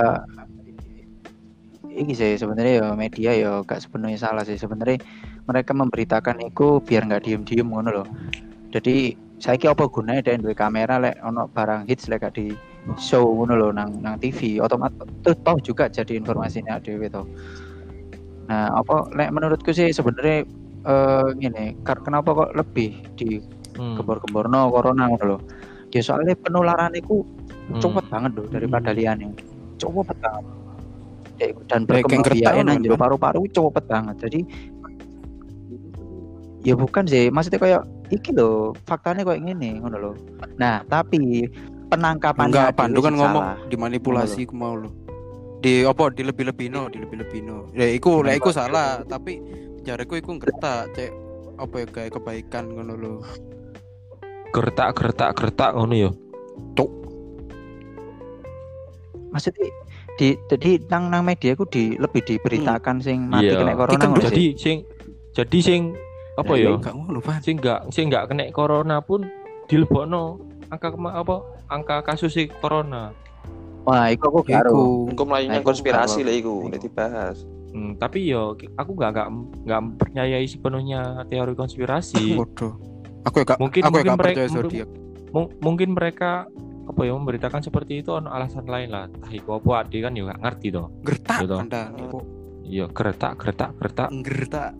ini 1.90 2.14
sih 2.14 2.38
sebenarnya 2.38 2.72
ya 2.80 2.86
media 2.94 3.30
ya 3.34 3.50
gak 3.66 3.84
sepenuhnya 3.84 4.16
salah 4.16 4.46
sih 4.46 4.54
sebenarnya 4.56 5.02
mereka 5.50 5.74
memberitakan 5.74 6.38
itu 6.46 6.78
biar 6.86 7.10
nggak 7.10 7.26
diem-diem 7.26 7.66
ngono 7.66 7.90
loh 7.90 8.06
jadi 8.70 9.18
saya 9.40 9.72
apa 9.72 9.88
gunanya 9.88 10.22
dan 10.30 10.44
dua 10.44 10.52
kamera 10.54 11.00
lek 11.00 11.16
ono 11.24 11.48
barang 11.50 11.88
hits 11.88 12.06
lek 12.12 12.22
gak 12.22 12.36
di 12.36 12.52
show 13.00 13.24
ngono 13.24 13.56
loh 13.56 13.70
nang 13.72 13.98
nang 14.04 14.20
TV 14.20 14.60
otomatis 14.60 15.00
tuh 15.24 15.34
toh 15.42 15.56
juga 15.64 15.88
jadi 15.88 16.20
informasinya 16.20 16.76
dewe 16.76 17.08
toh. 17.08 17.24
Nah 18.52 18.68
apa 18.76 19.08
lek 19.16 19.32
menurutku 19.32 19.72
sih 19.72 19.88
sebenarnya 19.90 20.44
eh 20.80 21.28
gini 21.40 21.72
kar- 21.80 22.04
kenapa 22.04 22.36
kok 22.36 22.52
lebih 22.56 23.00
di 23.16 23.40
Hmm. 23.70 23.96
gembor-gemborno 23.96 24.68
corona 24.68 25.08
ngono 25.08 25.24
loh 25.24 25.40
ya 25.94 26.02
soalnya 26.04 26.36
penularan 26.36 26.92
itu 26.92 27.24
Hmm. 27.70 27.80
cepet 27.80 28.04
banget 28.12 28.32
loh 28.36 28.46
daripada 28.50 28.90
liane 28.92 29.32
cepet 29.80 30.16
banget. 30.20 30.44
Dan 31.70 31.88
berkembang 31.88 32.20
kan? 32.44 33.00
paru-paru 33.00 33.48
cepet 33.48 33.84
banget. 33.88 34.16
Jadi 34.28 34.40
ya 36.60 36.74
bukan 36.74 37.04
sih 37.04 37.28
maksudnya 37.28 37.58
kayak 37.58 37.82
iki 38.08 38.30
loh 38.30 38.76
faktanya 38.84 39.24
kayak 39.24 39.40
gini 39.42 39.80
ngono 39.80 39.96
loh 39.98 40.14
nah 40.56 40.84
tapi 40.86 41.48
penangkapannya 41.88 42.52
Enggak, 42.52 42.76
Pandu 42.76 43.00
kan 43.00 43.14
ngomong 43.14 43.44
salah. 43.44 43.58
dimanipulasi 43.66 44.44
ku 44.44 44.54
mau 44.54 44.76
lo. 44.76 44.90
di 45.60 45.84
apa 45.84 46.08
di 46.08 46.22
lebih 46.24 46.48
lebih 46.48 46.68
no 46.68 46.88
di 46.88 46.96
lebih 46.98 47.20
lebih 47.20 47.40
no 47.44 47.68
ya 47.72 47.84
iku 47.86 48.20
lah 48.20 48.32
iku 48.32 48.48
salah 48.48 49.00
tapi 49.04 49.40
jariku 49.82 50.16
iku 50.16 50.36
ngertak 50.36 50.92
cek 50.94 51.10
apa 51.56 51.74
ya 51.76 51.86
kayak 51.86 52.10
kebaikan 52.14 52.64
ngono 52.68 52.94
lo 52.94 53.14
Gertak 54.50 54.98
gertak 54.98 55.30
gertak 55.34 55.72
ngono 55.74 55.94
ya. 55.94 56.10
maksudnya 59.30 59.70
di 60.18 60.34
jadi 60.50 60.70
nang 60.90 61.08
nang 61.08 61.22
media 61.22 61.54
ku 61.54 61.64
di 61.64 61.94
lebih 61.96 62.20
diberitakan 62.26 62.98
sing 62.98 63.30
mati 63.30 63.46
Iya. 63.48 63.62
kena 63.62 63.74
corona 63.78 63.94
Ikan 63.96 64.08
ngono 64.10 64.22
Jadi 64.26 64.44
sih. 64.44 64.50
sing 64.58 64.76
jadi 65.32 65.58
sing 65.62 65.80
apa 66.40 66.52
Ya, 66.54 66.64
ya? 66.66 66.78
gak 66.78 66.94
ngono 66.94 67.18
pan 67.18 67.38
Sing 67.38 67.56
enggak 67.56 67.80
sing 67.88 68.08
enggak 68.08 68.24
kena 68.26 68.48
corona 68.50 68.98
pun 68.98 69.28
dilebokno 69.66 70.40
angka 70.66 70.88
kema- 70.90 71.14
apa 71.14 71.34
angka 71.66 71.96
kasus 72.04 72.30
si 72.30 72.48
corona. 72.48 73.10
Wah, 73.82 74.08
iku 74.08 74.28
aku 74.28 74.38
gak 74.44 74.64
ero. 74.64 75.06
Engko 75.06 75.24
melayu 75.24 75.48
Nah, 75.48 75.60
konspirasi 75.60 76.20
lah 76.20 76.32
iku 76.32 76.66
nek 76.66 76.78
dibahas. 76.78 77.42
Hmm, 77.70 77.94
tapi 77.94 78.26
yo 78.26 78.52
aku 78.74 78.90
nggak 78.92 79.10
nggak 79.12 79.28
nggak 79.62 79.80
percayai 79.96 80.42
sepenuhnya 80.44 81.00
teori 81.24 81.54
konspirasi. 81.54 82.18
bodoh 82.40 82.74
aku 83.22 83.36
ya 83.36 83.44
gak 83.46 83.58
Mungkin- 83.58 83.82
aku 83.82 83.90
ya 83.90 83.94
mungkin 83.94 84.10
gak 84.10 84.20
percaya 84.20 84.48
zodiak 84.48 84.88
mungkin 85.60 85.88
mereka 85.92 86.30
apa 86.82 87.00
ya 87.00 87.14
memberitakan 87.14 87.62
seperti 87.62 88.02
itu 88.02 88.10
ono 88.10 88.28
alasan 88.28 88.66
lain 88.66 88.90
lah. 88.90 89.06
Entah 89.06 89.30
iku 89.30 89.56
apa 89.56 89.86
ade 89.86 89.98
kan 89.98 90.12
yo 90.12 90.26
nggak 90.26 90.40
ngerti 90.40 90.66
toh. 90.70 90.90
gertak 91.00 91.46
kok 91.46 92.24
Iya, 92.62 92.86
gertak 92.86 93.32
gertak 93.36 93.70
gertak. 93.76 94.08
gertak 94.20 94.70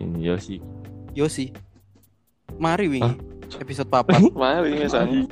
Ini 0.00 0.18
yo 0.18 0.36
sih. 0.36 0.58
yo 1.12 1.26
sih 1.26 1.52
mari 2.56 2.86
wingi 2.88 3.04
Hah? 3.04 3.14
episode 3.58 3.88
papat 3.88 4.22
Mari 4.38 4.78
misalnya. 4.78 5.26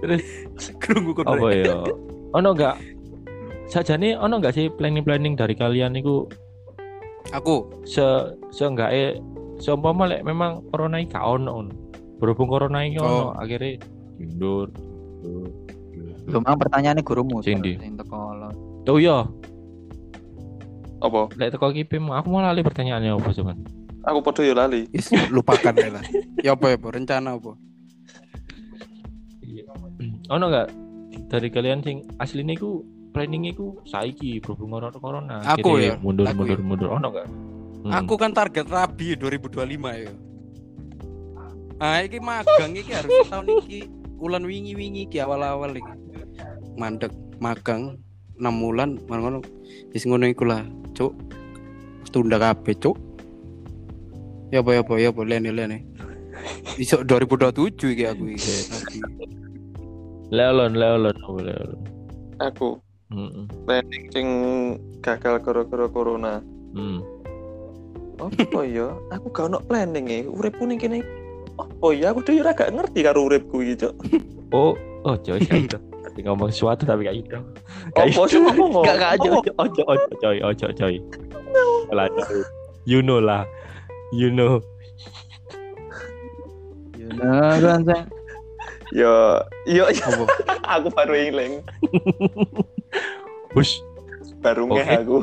Terus 0.00 0.22
kerungu 0.78 1.10
kok 1.12 1.26
apa 1.26 1.48
ya? 1.52 1.74
Ono 2.32 2.48
nggak 2.52 2.74
sajane 3.66 4.14
ono 4.14 4.38
nggak 4.38 4.54
sih 4.54 4.70
planning-planning 4.70 5.34
dari 5.34 5.52
kalian 5.52 5.98
itu 5.98 6.22
aku 7.34 7.66
se 7.82 8.04
seenggaknya 8.54 9.18
seumpama 9.58 10.06
lek 10.06 10.22
memang 10.22 10.62
corona 10.70 11.02
iki 11.02 11.10
gak 11.10 11.26
ono 11.26 11.50
ngono. 11.58 11.72
berhubung 12.16 12.46
corona 12.46 12.86
iki 12.86 13.02
ono 13.02 13.34
Oh. 13.34 13.34
akhirnya 13.34 13.82
mundur 14.16 14.70
mundur, 14.70 15.50
mundur. 15.90 16.30
Lho 16.30 16.38
mang 16.40 16.56
pertanyaannya 16.56 17.02
gurumu. 17.02 17.42
Sing 17.42 17.58
ndi? 17.58 17.74
Sing 17.76 17.98
teko 17.98 18.16
lo. 18.32 18.48
oh 18.86 18.98
iya 19.02 19.26
Apa? 21.02 21.28
lek 21.36 21.52
teko 21.52 21.72
kipim 21.72 22.08
aku 22.08 22.26
mau 22.32 22.40
lali 22.40 22.64
pertanyaannya 22.64 23.12
apa 23.16 23.30
cuman 23.32 23.58
Aku 24.06 24.22
podo 24.22 24.46
yo 24.46 24.54
lali. 24.54 24.86
Yes, 24.94 25.10
lupakan 25.34 25.74
ya 25.74 25.90
lah 25.90 26.04
ya 26.38 26.54
apa 26.54 26.70
ya 26.70 26.76
apa? 26.78 26.88
Rencana 26.94 27.34
apa? 27.34 27.52
Ono 30.30 30.44
nggak? 30.46 30.68
Dari 31.26 31.48
kalian 31.50 31.82
sing 31.82 32.06
asli 32.22 32.46
niku 32.46 32.86
planning 33.10 33.50
iku 33.50 33.80
saiki 33.88 34.38
berhubung 34.38 34.78
corona 34.78 34.98
corona. 35.00 35.36
Aku 35.42 35.80
ya, 35.82 35.98
mundur 35.98 36.28
aku 36.28 36.46
mundur 36.46 36.58
ya. 36.60 36.64
mundur. 36.64 36.88
Ono 36.94 37.06
nggak? 37.10 37.26
Hmm. 37.86 37.92
Aku 38.02 38.14
kan 38.14 38.30
target 38.34 38.66
rabi 38.70 39.18
2025 39.18 40.04
ya. 40.06 40.12
Ah 41.82 42.00
iki 42.00 42.18
magang 42.22 42.72
iki 42.72 42.92
harus 42.94 43.12
tahun 43.28 43.46
iki 43.62 43.90
ulan 44.16 44.46
wingi-wingi 44.46 45.10
iki 45.10 45.18
awal-awal 45.18 45.74
iki. 45.74 45.92
Mandek 46.76 47.10
magang 47.42 47.98
6 48.36 48.62
bulan 48.62 49.00
ngono 49.08 49.40
wis 49.92 50.04
ngono 50.04 50.28
iku 50.28 50.44
lah, 50.44 50.60
Cuk. 50.96 51.12
Tunda 52.08 52.40
kabeh, 52.40 52.74
Cuk. 52.80 52.96
Ya 54.48 54.64
apa 54.64 54.72
ya 54.72 54.80
apa 54.80 54.92
ya 54.96 55.08
apa 55.12 55.20
lene 55.22 55.50
lene. 55.52 55.78
Iso 56.80 57.04
2027 57.04 57.92
iki 57.92 58.04
aku 58.08 58.24
iki. 58.32 58.54
Leolon 60.32 60.74
leolon 60.74 61.14
apa 61.14 61.40
leolon 61.42 61.80
Aku 62.42 62.80
Hmm, 63.06 63.46
planning 63.70 64.10
sing 64.10 64.26
gagal 64.98 65.38
gara-gara 65.38 65.86
corona. 65.86 66.42
hmm. 66.74 66.98
Oh 68.18 68.64
iya, 68.66 68.90
aku 69.14 69.30
gak 69.30 69.46
ono 69.46 69.62
planning 69.62 70.10
e. 70.10 70.18
Uripku 70.26 70.66
ning 70.66 70.82
kene. 70.82 71.06
Oh 71.78 71.94
iya, 71.94 72.10
aku 72.10 72.26
dhewe 72.26 72.42
ora 72.42 72.50
gak 72.50 72.74
ngerti 72.74 73.06
karo 73.06 73.30
uripku 73.30 73.62
iki, 73.62 73.86
Cuk. 73.86 73.94
oh 74.50 74.74
oh 75.06 75.14
itu 75.22 75.38
Tadi 75.46 75.95
ngomong 76.22 76.48
sesuatu 76.48 76.82
tapi 76.82 77.04
kayak 77.04 77.16
gitu 77.20 77.36
Apa 77.92 78.22
sih 78.24 78.38
ngomong? 78.38 78.82
Gak, 78.82 78.96
gak, 78.96 79.10
ojo, 79.16 79.28
Apa? 79.28 79.38
ojo, 79.38 79.52
ojo, 79.58 79.82
ojo, 79.84 80.12
coy, 80.16 80.36
ojo, 80.40 80.66
coy. 80.72 80.94
Lah. 81.90 82.08
You 82.84 83.00
know 83.00 83.18
lah, 83.18 83.42
you 84.10 84.28
know. 84.28 84.62
Nah, 87.16 87.56
kan 87.58 87.80
sing 87.82 88.02
Yo, 88.94 89.42
yo, 89.66 89.82
aku 90.74 90.88
baru 90.88 91.14
ilang, 91.18 91.58
Push. 93.50 93.82
baru 94.38 94.70
ngeh 94.70 94.86
Oke. 94.86 94.94
aku. 95.02 95.18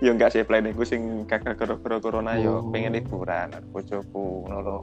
Yo 0.00 0.16
enggak 0.16 0.32
sih 0.32 0.40
planningku 0.40 0.80
sing 0.82 1.26
gagal 1.26 1.52
gara-gara 1.54 1.96
corona 1.98 2.32
yo 2.34 2.62
Oh. 2.62 2.70
pengen 2.72 2.94
liburan 2.94 3.52
karo 3.52 3.66
bojoku 3.68 4.46
ngono 4.46 4.58
lho. 4.58 4.76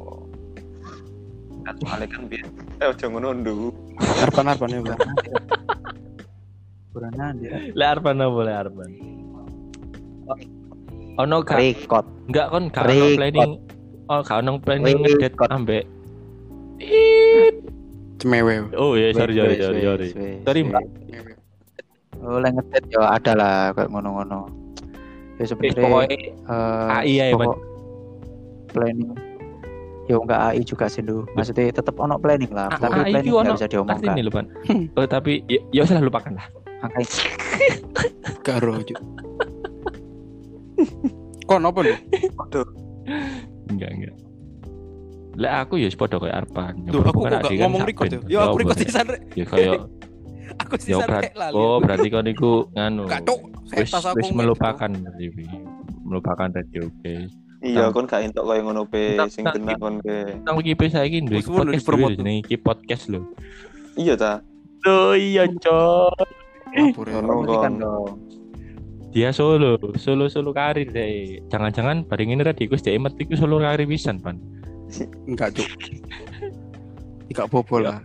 Kan 1.63 1.73
soalnya 1.79 2.05
kan 2.07 2.21
biar 2.27 2.45
eh 2.77 2.87
ojo 2.87 3.05
ngono 3.07 3.29
ndu. 3.99 4.23
Arpan-arpan 4.23 4.69
ya, 4.71 4.79
Bang. 4.81 4.99
Corona 6.89 7.25
dia. 7.37 7.55
Le 7.75 7.83
Arban 7.85 8.17
apa 8.17 8.39
le 8.41 8.53
Arban? 8.53 8.91
Oh, 10.29 10.37
Ono 11.19 11.43
gak 11.43 11.59
Record. 11.59 12.07
enggak 12.31 12.47
kon 12.47 12.63
gak 12.71 12.87
ono 12.87 12.95
Record. 12.95 13.17
planning. 13.19 13.51
Oh, 14.07 14.19
gak 14.23 14.37
ono 14.39 14.51
planning 14.57 14.97
ngedet 15.03 15.33
ambek. 15.37 15.83
Cemewe. 18.19 18.55
Oh 18.75 18.95
iya, 18.95 19.11
sorry, 19.15 19.35
sorry, 19.35 19.55
sorry, 19.59 19.81
sorry. 19.83 20.07
Sorry. 20.43 20.61
Mbak. 20.63 20.83
Oh, 22.19 22.39
lek 22.39 22.51
ngedet 22.55 22.83
yo 22.91 23.01
ada 23.03 23.31
lah 23.35 23.55
kayak 23.75 23.91
ngono-ngono. 23.91 24.47
Ya 25.39 25.43
Eh, 25.43 25.47
sebenarnya 25.47 25.83
pokoknya 25.87 26.17
eh, 26.51 26.97
AI 26.99 27.31
ya, 27.31 27.39
planning 28.75 29.15
yo 30.09 30.19
enggak 30.19 30.41
AI 30.41 30.61
juga 30.65 30.89
sih 30.89 30.99
lu. 30.99 31.23
Maksudnya 31.31 31.69
tetap 31.69 31.95
ono 31.95 32.17
planning 32.17 32.49
lah, 32.49 32.67
A- 32.67 32.75
tapi 32.75 32.97
AI 32.97 33.13
planning 33.13 33.21
itu 33.21 33.31
nggak 33.31 33.45
ono 33.45 33.53
bisa 33.53 33.67
diomongkan. 33.69 34.01
artinya 34.01 34.21
lho, 34.25 34.31
Pan. 34.33 34.45
Oh, 34.97 35.05
tapi 35.05 35.31
ya, 35.45 35.59
ya 35.69 35.81
usah 35.85 36.01
lupakan 36.01 36.33
lah. 36.33 36.47
Makanya 36.81 37.07
Karo, 38.47 38.73
Cuk. 38.81 38.97
Kon 41.47 41.61
apa 41.61 41.79
nih? 41.81 41.97
Enggak, 43.69 43.89
enggak. 43.91 44.15
Lah 45.37 45.51
aku 45.63 45.77
ya 45.77 45.87
sepodo 45.87 46.17
kayak 46.17 46.43
Arban. 46.43 46.73
Ya, 46.83 46.91
Duh, 46.91 47.01
aku 47.05 47.19
kok 47.21 47.29
gak 47.29 47.41
kan 47.45 47.51
ngomong 47.55 47.81
record 47.85 48.09
ya. 48.09 48.19
Yo 48.25 48.37
aku 48.41 48.49
apa 48.49 48.59
record 48.59 48.75
nih? 48.75 48.85
sisan 48.85 49.05
rek. 49.07 49.21
Ya 49.37 49.45
kayak 49.45 49.73
Aku 50.65 50.73
ya 50.75 50.81
sisan 50.81 51.07
rek 51.07 51.33
lali. 51.37 51.53
Oh, 51.53 51.77
berarti 51.77 52.07
kan 52.09 52.25
iku 52.25 52.51
nganu. 52.73 53.03
Gak 53.05 53.21
cuk, 53.23 53.39
Wis 53.69 53.91
aku. 53.93 54.25
melupakan 54.33 54.89
TV. 55.15 55.37
Melupakan 56.01 56.47
radio 56.49 56.81
oke. 56.85 57.13
Iya, 57.59 57.91
Tang- 57.91 57.91
kon 57.91 58.05
gak 58.07 58.23
entuk 58.23 58.43
koyo 58.47 58.61
ngono 58.63 58.87
pe 58.87 59.19
Tang- 59.19 59.27
sing 59.27 59.43
tang- 59.43 59.59
kena 59.59 59.75
kon 59.75 59.99
pe. 59.99 60.39
Nang 60.47 60.55
iki 60.57 60.79
saiki 60.87 61.19
duwe 61.21 61.43
ngono 61.43 61.75
podcast 61.75 61.85
dhewe 61.85 62.09
jenenge 62.15 62.39
iki 62.41 62.55
podcast 62.55 63.03
lho. 63.11 63.21
Iya 63.99 64.13
ta. 64.15 64.33
Oh 64.87 65.11
iya, 65.11 65.43
Cok. 65.43 66.15
Ya. 66.71 66.83
Ono 66.87 66.95
promosikan 66.95 67.73
kon. 67.75 67.83
dong. 67.83 68.11
Dia 69.09 69.33
solo, 69.33 69.75
solo 69.97 70.29
solo 70.29 70.53
karir 70.53 70.87
deh. 70.87 71.41
Jangan-jangan 71.49 72.05
bareng 72.05 72.29
ini 72.29 72.45
radio 72.45 72.69
Gus 72.69 72.79
Demet 72.79 73.17
iku 73.17 73.35
solo 73.35 73.59
karir 73.59 73.83
pisan, 73.83 74.21
Pan. 74.21 74.39
Enggak, 75.25 75.57
Cuk. 75.57 75.67
Enggak 77.27 77.47
popo 77.49 77.81
Ya. 77.81 77.91
lah. 77.91 77.97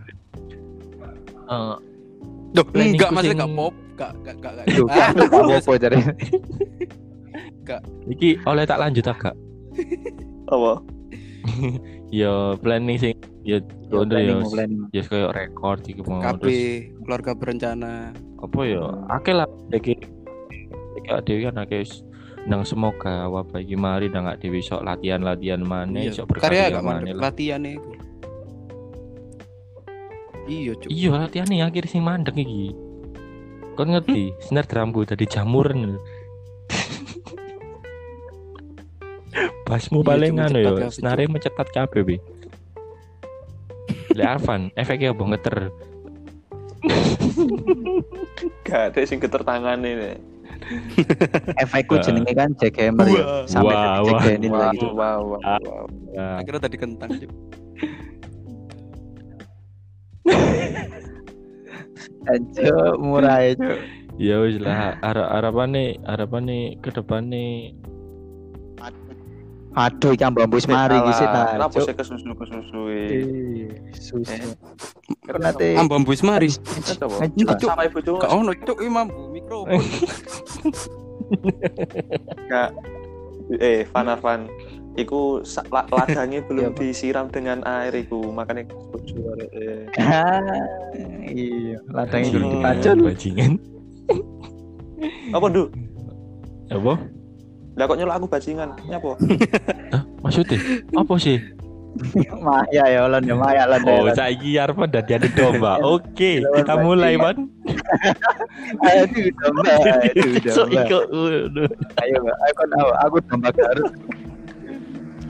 Eh, 1.45 1.75
Duh, 2.51 2.65
enggak 2.73 3.09
maksudnya 3.13 3.31
sing- 3.31 3.39
enggak 3.39 3.51
pop, 3.53 3.73
enggak 3.93 4.11
enggak 4.11 4.35
enggak. 4.35 4.51
enggak. 4.51 4.65
Duh, 4.73 4.87
Ah, 4.89 5.09
apa 5.13 5.55
apa 5.61 5.71
jadi. 5.77 5.97
iki 8.07 8.29
oleh 8.43 8.63
tak 8.65 8.77
lanjut 8.77 9.05
agak. 9.05 9.35
Apa? 10.47 10.73
Ya 12.11 12.31
planning 12.55 12.95
sing 12.95 13.17
ya 13.41 13.59
Yo, 13.83 14.01
ngono 14.01 14.13
ya. 14.13 14.33
planning, 14.33 14.49
planning. 14.49 14.81
Ya 14.89 15.01
kayak 15.03 15.31
rekor 15.31 15.77
iki 15.79 16.01
mau 16.01 16.17
KB, 16.17 16.37
terus 16.39 16.59
keluarga 17.01 17.31
berencana. 17.33 17.93
apa 18.37 18.59
ya 18.61 18.83
akeh 19.09 19.33
lah 19.33 19.45
iki 19.69 19.97
iki 20.95 21.09
dhewe 21.23 21.39
kan 21.45 21.57
akeh 21.59 21.81
wis 21.81 22.05
nang 22.43 22.61
semoga 22.61 23.25
wabah 23.25 23.57
iki 23.57 23.73
mari 23.73 24.05
nang 24.07 24.25
gak 24.25 24.37
dhewe 24.39 24.57
sok 24.59 24.81
latihan-latihan 24.81 25.59
maneh 25.59 26.07
Iya. 26.07 26.13
sok 26.15 26.29
Karya 26.35 26.69
berkarya 26.69 26.79
maneh 26.79 27.11
lah. 27.11 27.21
latihan 27.25 27.61
iku. 27.63 27.89
Iya, 30.45 30.71
Cuk. 30.77 30.89
Iya 30.89 31.09
latihan 31.19 31.47
nih 31.47 31.61
akhir 31.63 31.83
sing 31.85 32.01
mandek 32.01 32.37
iki. 32.37 32.69
Kon 33.73 33.89
ngerti, 33.89 34.29
sinar 34.39 34.63
drumku 34.63 35.03
tadi 35.03 35.25
jamuran. 35.25 35.97
Basmu 39.65 40.05
Iya, 40.05 40.07
paling 40.13 40.33
anu 40.37 40.59
ya, 40.61 40.69
kabeh, 40.71 40.89
senare 40.93 41.23
mencetat 41.25 41.67
kabeh 41.73 42.01
bi. 42.05 42.17
Le 44.13 44.23
Arvan, 44.23 44.69
efeknya 44.77 45.11
apa 45.11 45.23
ngeter? 45.25 45.57
Gak 48.61 48.81
ada 48.93 48.99
sing 49.09 49.17
geter 49.17 49.41
tangane 49.41 49.89
nih. 49.97 50.15
Efekku 51.59 51.97
jenenge 51.99 52.31
kan 52.37 52.53
jackhammer 52.61 53.09
ya. 53.09 53.25
Wah. 53.25 53.43
Sampai 53.49 53.73
Wah, 53.73 53.81
jadi 53.81 53.89
wah. 53.89 54.05
jackhanin 54.07 54.51
Wow, 54.53 54.61
lagi. 54.61 54.85
wow, 54.85 55.19
wow, 55.35 55.39
wow. 55.41 56.35
Akhirnya 56.39 56.61
tadi 56.61 56.77
kentang. 56.77 57.11
Anjir, 62.25 62.73
murah 63.01 63.37
ya, 63.45 63.51
Cuk. 63.57 63.77
Ya 64.15 64.39
wis 64.39 64.55
lah 64.63 64.95
arah 65.03 65.27
arapane 65.27 65.99
arapane 66.07 66.79
ke 66.79 66.87
depannya 66.87 67.75
Aduh, 69.75 70.15
iki 70.15 70.23
ambu 70.23 70.39
mari 70.71 70.95
iki 70.95 71.11
sih 71.19 71.27
ta. 71.27 71.41
Kenapa 71.59 71.75
Cuk. 71.75 71.83
sih 71.83 71.93
kesusu 71.99 72.31
kesusu? 72.31 72.79
Eh, 72.87 73.67
Susu. 73.91 74.31
Eh. 74.31 74.55
Karena 75.27 75.51
teh 75.51 75.75
Ambam 75.75 76.07
wis 76.07 76.23
mari. 76.23 76.47
Coba. 76.95 77.27
Enggak, 77.27 77.59
Cuk. 77.59 77.69
Sama 77.75 77.83
ibu 77.83 77.99
tuh. 77.99 78.15
Gak 78.23 78.31
ono 78.31 78.51
cuk 78.55 78.77
iki 78.79 78.87
mambu 78.87 79.21
mikrofon. 79.35 79.75
Kak. 82.51 82.69
Eh, 83.59 83.83
Van 83.91 84.07
Arvan. 84.07 84.41
Iku 84.95 85.43
ladangnya 85.91 86.39
belum 86.47 86.71
Iya, 86.71 86.79
disiram 86.79 87.27
dengan 87.27 87.59
air 87.67 87.91
iku, 87.99 88.31
makanya 88.31 88.63
kesusu. 88.71 89.27
Eh. 89.51 89.91
Ah, 89.99 90.39
iya, 91.27 91.83
ladangnya 91.91 92.31
kudu 92.31 92.47
dipacul. 92.47 92.97
bajingan 93.03 93.51
Apa, 95.35 95.51
Du? 95.51 95.67
apa 96.71 96.95
Lah 97.75 97.83
kok 97.87 97.97
nyelok 97.99 98.15
aku 98.23 98.27
bajingan? 98.31 98.69
Nyapa? 98.87 99.11
maksudnya 100.25 100.57
apa 100.97 101.13
sih 101.21 101.37
Maya 102.43 102.83
ya 102.91 103.07
Allah, 103.07 103.23
ya 103.23 103.35
Maya 103.39 103.63
lah. 103.69 103.79
oh 103.87 104.11
saiki 104.11 104.59
Arfan 104.59 104.91
dadi 104.91 105.15
adu 105.15 105.29
domba 105.31 105.79
oke 105.95 106.43
kita 106.43 106.73
mulai 106.81 107.15
man 107.15 107.47
Aduh, 108.83 109.31
domba, 109.39 109.63
aduh, 110.03 110.33
so 110.51 110.67
domba. 110.67 110.99
Ayo. 112.03 112.19
Aku 112.51 112.63
tahu, 112.67 112.89
aku 112.99 113.17
domba. 113.31 113.49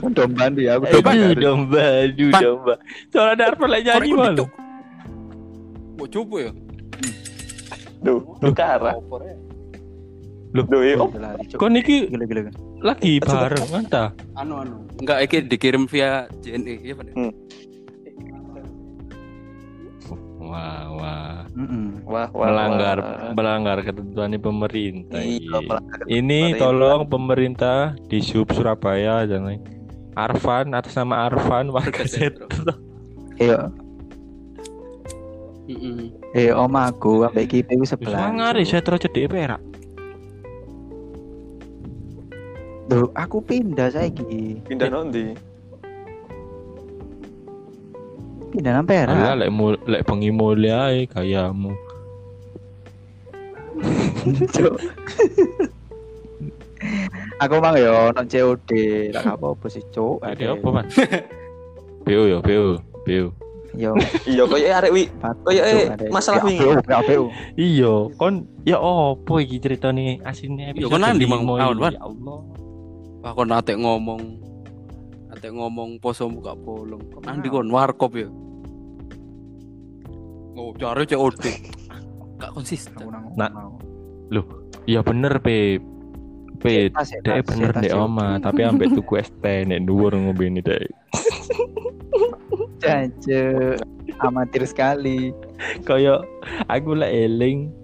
Aku 0.00 0.06
domba 0.10 0.44
nih, 0.50 0.66
aku 0.74 0.84
domba 0.90 1.10
aduh 1.14 1.34
domba 1.38 1.82
aduh 2.02 2.30
domba 2.34 2.74
soalnya 3.14 3.32
ada 3.36 3.44
Arfan 3.54 3.68
lagi 3.70 3.86
nyanyi 3.86 4.10
malu. 4.16 4.44
Mau 5.96 6.06
coba 6.10 6.36
ya? 6.40 6.52
Duh, 8.02 8.20
Dukara. 8.42 8.92
Loh. 10.56 10.64
Duh, 10.64 10.80
iya, 10.80 10.96
oh, 10.96 11.08
Gila, 11.12 11.36
gila, 12.24 12.24
gila. 12.24 12.50
lagi 12.80 13.12
bareng 13.18 13.68
anta 13.70 14.04
Anu 14.34 14.54
anu. 14.56 14.76
Enggak 14.96 15.18
iki 15.22 15.36
dikirim 15.44 15.84
via 15.84 16.24
JNE 16.40 16.80
ya 16.80 16.94
Pak. 16.94 17.12
wah 20.38 20.86
wah 20.94 21.36
Mm-mm. 21.58 22.06
Wah, 22.06 22.30
wah, 22.30 22.46
melanggar 22.46 22.96
wah. 23.02 23.34
melanggar 23.34 23.78
ketentuan 23.82 24.30
pemerintah 24.38 25.18
Iya, 25.18 25.42
ini. 25.42 25.66
melanggar 25.66 25.98
Ini 26.06 26.40
pemerintah. 26.54 26.60
tolong 26.62 27.00
pemerintah 27.04 27.78
di 28.06 28.18
sub 28.22 28.46
Surabaya 28.54 29.26
jangan 29.26 29.58
Arfan 30.14 30.70
atas 30.70 30.94
nama 30.94 31.26
Arfan 31.26 31.68
warga 31.68 32.06
Setro. 32.06 32.46
Iya, 33.36 33.68
Heeh. 35.66 36.14
eh 36.32 36.50
om 36.54 36.72
aku 36.72 37.26
ambek 37.26 37.66
wis 37.74 37.90
sebelah. 37.90 38.30
Sangar 38.30 38.54
Setro 38.62 38.96
cedek 38.96 39.26
perak. 39.26 39.60
Duh, 42.86 43.10
aku 43.12 43.42
pindah 43.42 43.90
saiki. 43.90 44.62
Pindah 44.62 44.86
nondi. 44.86 45.34
Pindah 48.54 48.72
nang 48.72 48.86
Perak. 48.86 49.10
Alah 49.10 49.34
lek 49.36 49.50
mul 49.50 49.74
lek 49.84 50.06
bengi 50.06 50.30
mulia 50.30 50.88
ae 50.88 51.04
gayamu. 51.04 51.74
Cuk. 54.54 54.74
aku 57.36 57.54
mang 57.58 57.76
yo 57.76 58.14
ono 58.14 58.22
COD, 58.22 58.70
tak 59.12 59.34
apa-apa 59.34 59.66
sih, 59.66 59.82
Cuk. 59.90 60.22
Ada 60.22 60.54
apa, 60.56 60.68
Man? 60.70 60.86
BO 62.06 62.22
yo, 62.32 62.38
BO, 62.40 62.78
BO. 63.04 63.26
Yo, 63.76 63.92
Iya, 64.24 64.48
koyo 64.48 64.66
arek 64.72 64.88
wi. 64.88 65.04
eh, 65.52 65.92
ada. 65.92 66.08
masalah 66.08 66.40
Ya, 66.40 66.46
wingi. 66.48 66.64
APU, 66.88 67.28
ya. 67.28 67.60
Iya, 67.60 67.94
kon 68.16 68.34
ya 68.64 68.78
opo 68.80 69.36
iki 69.36 69.60
ceritane 69.60 70.16
asine 70.24 70.72
Iya, 70.72 70.88
kon 70.88 71.04
Awan, 71.04 71.20
iki? 71.20 71.82
Wan. 71.84 71.92
Ya 71.92 72.00
Allah. 72.00 72.38
Wah 73.26 73.34
kon 73.34 73.50
ate 73.50 73.74
ngomong 73.74 74.38
ate 75.34 75.50
ngomong 75.50 75.98
posomu 75.98 76.38
gak 76.46 76.62
bolong. 76.62 77.02
Nanti 77.26 77.50
kon 77.50 77.66
warkop 77.74 78.14
ya. 78.14 78.30
Oh, 80.54 80.70
cari 80.78 81.10
COD. 81.10 81.42
Gak 82.38 82.54
konsisten. 82.54 82.94
Aku 82.94 83.10
nang 83.10 83.34
Nah. 83.34 83.50
mau. 83.50 83.74
Iya 84.86 85.02
bener, 85.02 85.42
Pe. 85.42 85.82
Pe, 86.62 86.86
Dek 87.26 87.50
bener 87.50 87.74
dek 87.74 87.90
ya. 87.90 87.98
oma, 87.98 88.38
tapi 88.38 88.62
ambek 88.62 88.94
tuku 88.94 89.18
es 89.18 89.28
teh 89.42 89.66
nek 89.66 89.82
dhuwur 89.90 90.14
ngombe 90.14 90.46
dek. 90.62 90.86
Jancuk. 92.78 93.82
Amatir 94.22 94.62
sekali. 94.70 95.34
Kaya 95.82 96.22
aku 96.70 96.94
lek 96.94 97.10
eling 97.10 97.74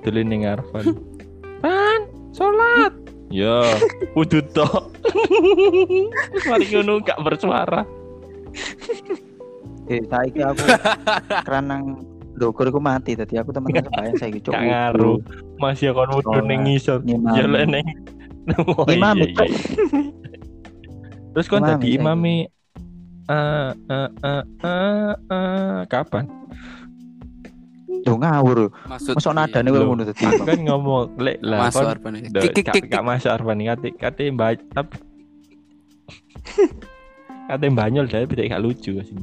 dolen 0.00 0.32
ning 0.32 0.48
Arfan. 0.48 0.96
Pan, 1.62 2.08
salat. 2.32 3.01
Ya, 3.32 3.64
kudu 4.12 4.44
tok. 4.46 4.92
Terus 5.00 6.44
mari 6.50 6.68
ngono 6.68 7.00
gak 7.00 7.16
bersuara. 7.18 7.80
Eh, 9.88 10.04
saiki 10.04 10.40
aku 10.40 10.60
keranang 11.42 11.96
ndukur 12.32 12.64
iku 12.64 12.76
mati 12.76 13.12
tadi 13.12 13.36
aku 13.36 13.50
teman-teman 13.50 14.12
saiki 14.14 14.38
Cuk. 14.38 14.52
Gak 14.52 14.62
ngaruh. 14.62 15.16
Masih 15.56 15.90
kon 15.90 16.12
wudu 16.12 16.28
Sholat, 16.28 16.44
ning 16.44 16.60
ngisor. 16.62 17.00
ngimami. 17.00 17.36
Ya 17.36 17.44
lek 17.46 17.64
ning 17.68 17.86
Oh, 18.58 18.82
Imam, 18.86 19.16
iya, 19.16 19.32
iya. 19.38 19.46
Terus 21.32 21.46
kon 21.46 21.62
saiki. 21.62 21.94
imami 21.94 22.44
eh 23.24 23.70
eh 23.88 24.08
eh 24.20 24.42
eh 24.60 25.12
eh, 25.30 25.78
kapan? 25.86 26.26
Duh 28.02 28.16
ngawur. 28.16 28.58
Maksud 28.88 29.14
Masuk 29.14 29.32
nadane 29.32 29.68
kowe 29.68 29.78
Loh. 29.78 29.86
ngono 29.88 30.02
tadi. 30.04 30.24
Aku 30.24 30.42
kan 30.42 30.58
ngomong 30.58 31.04
lek 31.16 31.38
lah 31.40 31.58
Masuk. 31.68 31.84
Duh, 32.32 32.42
Kik 32.48 32.66
kik 32.72 33.02
masuk 33.02 33.30
Arfan 33.30 33.60
kate 33.60 33.88
kate 33.94 34.24
mbak 34.28 34.58
tapi 34.70 34.96
kate 37.46 37.66
banyol 37.68 38.04
deh 38.04 38.24
tidak 38.24 38.46
gak 38.50 38.62
lucu 38.62 38.92
sih. 38.98 39.18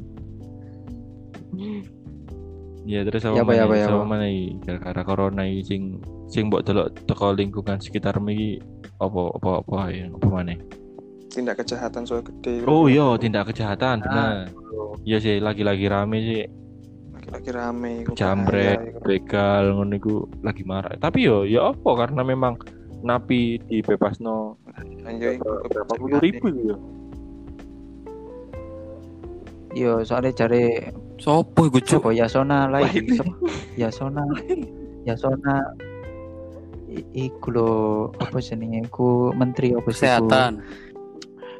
Ya 2.86 3.06
terus 3.06 3.22
apa 3.22 3.36
Ya 3.36 3.44
apa, 3.44 3.54
ya 3.54 3.64
apa, 3.64 3.70
mana? 3.70 3.76
ya 3.76 3.86
Sama 3.86 3.98
apa? 3.98 4.08
mana 4.08 4.26
iki 4.26 4.46
gara-gara 4.64 5.02
corona 5.04 5.44
iki 5.44 5.62
sing 5.64 5.82
sing 6.26 6.44
mbok 6.48 6.64
delok 6.64 6.88
teko 7.06 7.34
lingkungan 7.34 7.78
sekitar 7.78 8.18
iki 8.24 8.58
apa 8.98 9.22
apa 9.32 9.50
apa 9.62 9.78
ya 9.92 10.06
apa 10.10 10.28
mana? 10.28 10.56
Tindak 11.30 11.62
kejahatan 11.62 12.02
soal 12.04 12.26
gede. 12.26 12.66
Oh 12.66 12.90
iya 12.90 13.14
tindak 13.16 13.46
kejahatan 13.48 14.02
Ah. 14.02 14.04
benar. 14.04 14.34
Iya 15.06 15.18
sih 15.20 15.36
lagi-lagi 15.38 15.86
rame 15.86 16.18
sih 16.20 16.42
Lagi-lagi 17.30 17.52
rame. 17.54 17.94
iku 18.04 18.12
jambret, 18.14 18.78
bahaya, 18.78 18.90
iku. 18.90 19.00
begal 19.06 19.64
ngono 19.78 19.94
iku 19.96 20.14
lagi 20.42 20.64
marah. 20.66 20.94
Tapi 20.98 21.20
yo 21.24 21.46
ya 21.46 21.70
apa 21.70 21.90
karena 21.96 22.22
memang 22.22 22.58
napi 23.00 23.62
dibebasno 23.64 24.58
Anjay, 25.06 25.38
iku 25.38 25.50
berapa 25.70 25.94
puluh 25.96 26.20
ribu 26.20 26.48
ya. 26.52 26.76
Yo, 29.70 30.02
soalnya 30.02 30.34
cari 30.34 30.82
Sopo 31.22 31.70
iku 31.70 31.78
cuk? 31.78 32.02
Coba 32.02 32.10
Yasona 32.12 32.66
lagi. 32.68 33.06
Yasona. 33.78 34.26
Yasona 35.08 35.56
iku 37.14 37.48
lho 37.54 37.70
apa 38.18 38.42
jenenge 38.42 38.90
iku 38.90 39.30
menteri 39.32 39.78
apa? 39.78 39.86
Kesehatan. 39.94 40.52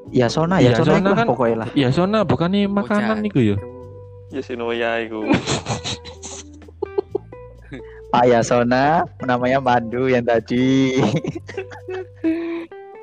Yasona, 0.10 0.58
Iya, 0.58 0.74
Yasona 0.74 0.90
Yasona 0.98 1.10
kan- 1.14 1.28
pokoknya 1.30 1.56
lah. 1.62 1.70
Ya 1.78 1.90
sona 1.94 2.20
bukannya 2.26 2.66
makanan 2.66 3.22
iku 3.30 3.40
ya. 3.46 3.58
Ya 4.30 4.42
Sinoya 4.46 5.02
iku. 5.02 5.26
Pak 8.10 8.26
Yasona 8.26 9.06
namanya 9.22 9.62
Mandu 9.62 10.10
yang 10.10 10.26
tadi. 10.26 10.98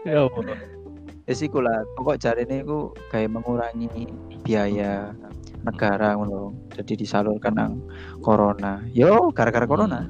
Ya 0.07 0.23
apa? 0.23 0.39
Wis 1.27 1.43
iku 1.43 1.59
lah, 1.59 1.83
pokok 1.99 2.23
jarine 2.23 2.63
iku 2.63 2.95
kayak 3.11 3.27
mengurangi 3.27 4.07
biaya 4.47 5.11
negara 5.67 6.15
ngono. 6.15 6.55
Jadi 6.79 7.03
disalurkan 7.03 7.59
nang 7.59 7.83
corona. 8.23 8.87
Yo, 8.95 9.35
gara-gara 9.35 9.67
corona. 9.67 10.07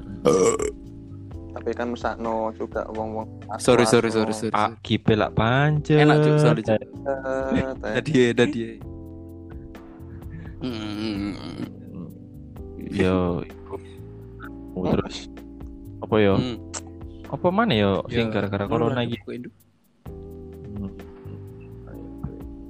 Tapi 1.49 1.73
kan 1.73 1.97
mesakno 1.97 2.53
juga 2.53 2.85
wong-wong. 2.93 3.49
Sorry 3.57 3.89
sorry 3.89 4.13
sorry 4.13 4.37
sorry. 4.37 4.53
Pak 4.53 4.85
Kipe 4.85 5.17
lak 5.17 5.33
pancet. 5.33 5.97
Enak 5.97 6.21
cuk 6.21 6.37
sorry. 6.37 6.61
Eh, 6.61 6.77
Tadi 7.73 8.11
ya 8.13 8.27
tadi 8.37 8.59
ya. 8.61 8.71
Hmm. 10.57 11.33
Yo. 12.87 13.43
Oh, 14.73 14.85
terus 14.87 15.29
apa 15.99 16.15
yo? 16.17 16.33
Hmm. 16.37 16.57
Apa 17.27 17.47
mana 17.49 17.73
yo 17.73 18.01
sing 18.07 18.29
Ya, 18.29 18.33
gara-gara 18.33 18.65
murah 18.65 18.93
corona 18.93 19.01
iki? 19.03 19.17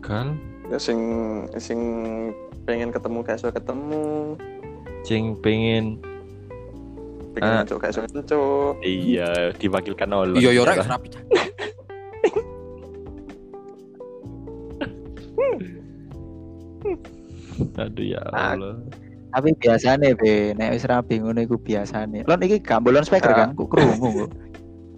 Kan 0.02 0.40
Ya 0.68 0.78
sing 0.78 1.00
sing 1.56 1.80
pengen 2.68 2.92
ketemu 2.92 3.24
gak 3.24 3.40
iso 3.40 3.48
ketemu, 3.48 4.36
sing 5.08 5.40
pengen 5.40 5.96
pengen 7.32 7.48
Ah. 7.48 7.56
ngancuk 7.64 7.80
gak 7.80 7.96
iso 7.96 8.04
ngancuk. 8.04 8.74
iya 8.84 9.56
diwakilkan 9.56 10.12
oleh 10.12 10.36
Iya 10.36 10.52
yo 10.52 10.68
rek 10.68 10.84
rapi. 10.84 11.08
Aduh 17.78 18.06
ya 18.06 18.22
Ah. 18.32 18.54
Allah. 18.54 18.78
Tapi 19.28 19.54
biasane 19.54 20.16
be, 20.16 20.56
nek 20.56 20.74
wis 20.74 20.86
rapi 20.86 21.20
ngono 21.20 21.40
iku 21.40 21.58
biasane. 21.58 22.24
Lon 22.24 22.42
iki 22.42 22.58
gak 22.58 22.82
bolon 22.82 23.04
speaker 23.04 23.32
Ah. 23.32 23.38
kan? 23.46 23.50
Ku 23.54 23.68
krungu 23.68 24.26
kok. 24.26 24.32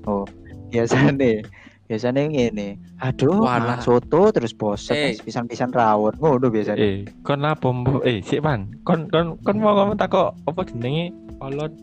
Oh, 0.05 0.23
biasane. 0.69 1.43
Biasane 1.85 2.29
ngene. 2.29 2.77
Aduh, 3.01 3.41
Walah. 3.41 3.81
soto 3.81 4.29
terus 4.29 4.53
bosen 4.53 4.93
Eh. 4.95 5.17
pisan-pisan 5.17 5.73
rawon. 5.73 6.13
Ngono 6.15 6.47
biasane. 6.47 6.77
Eh, 6.77 6.97
kon 7.25 7.41
lapo 7.41 7.73
mbok? 7.73 8.05
Eh, 8.05 8.21
sik 8.21 8.39
Pan. 8.39 8.69
Kon 8.85 9.09
kon 9.09 9.35
kon 9.41 9.57
mau 9.57 9.73
ngomong 9.73 9.97
takok 9.97 10.37
apa 10.45 10.61
jenenge? 10.69 11.09
Olot 11.41 11.73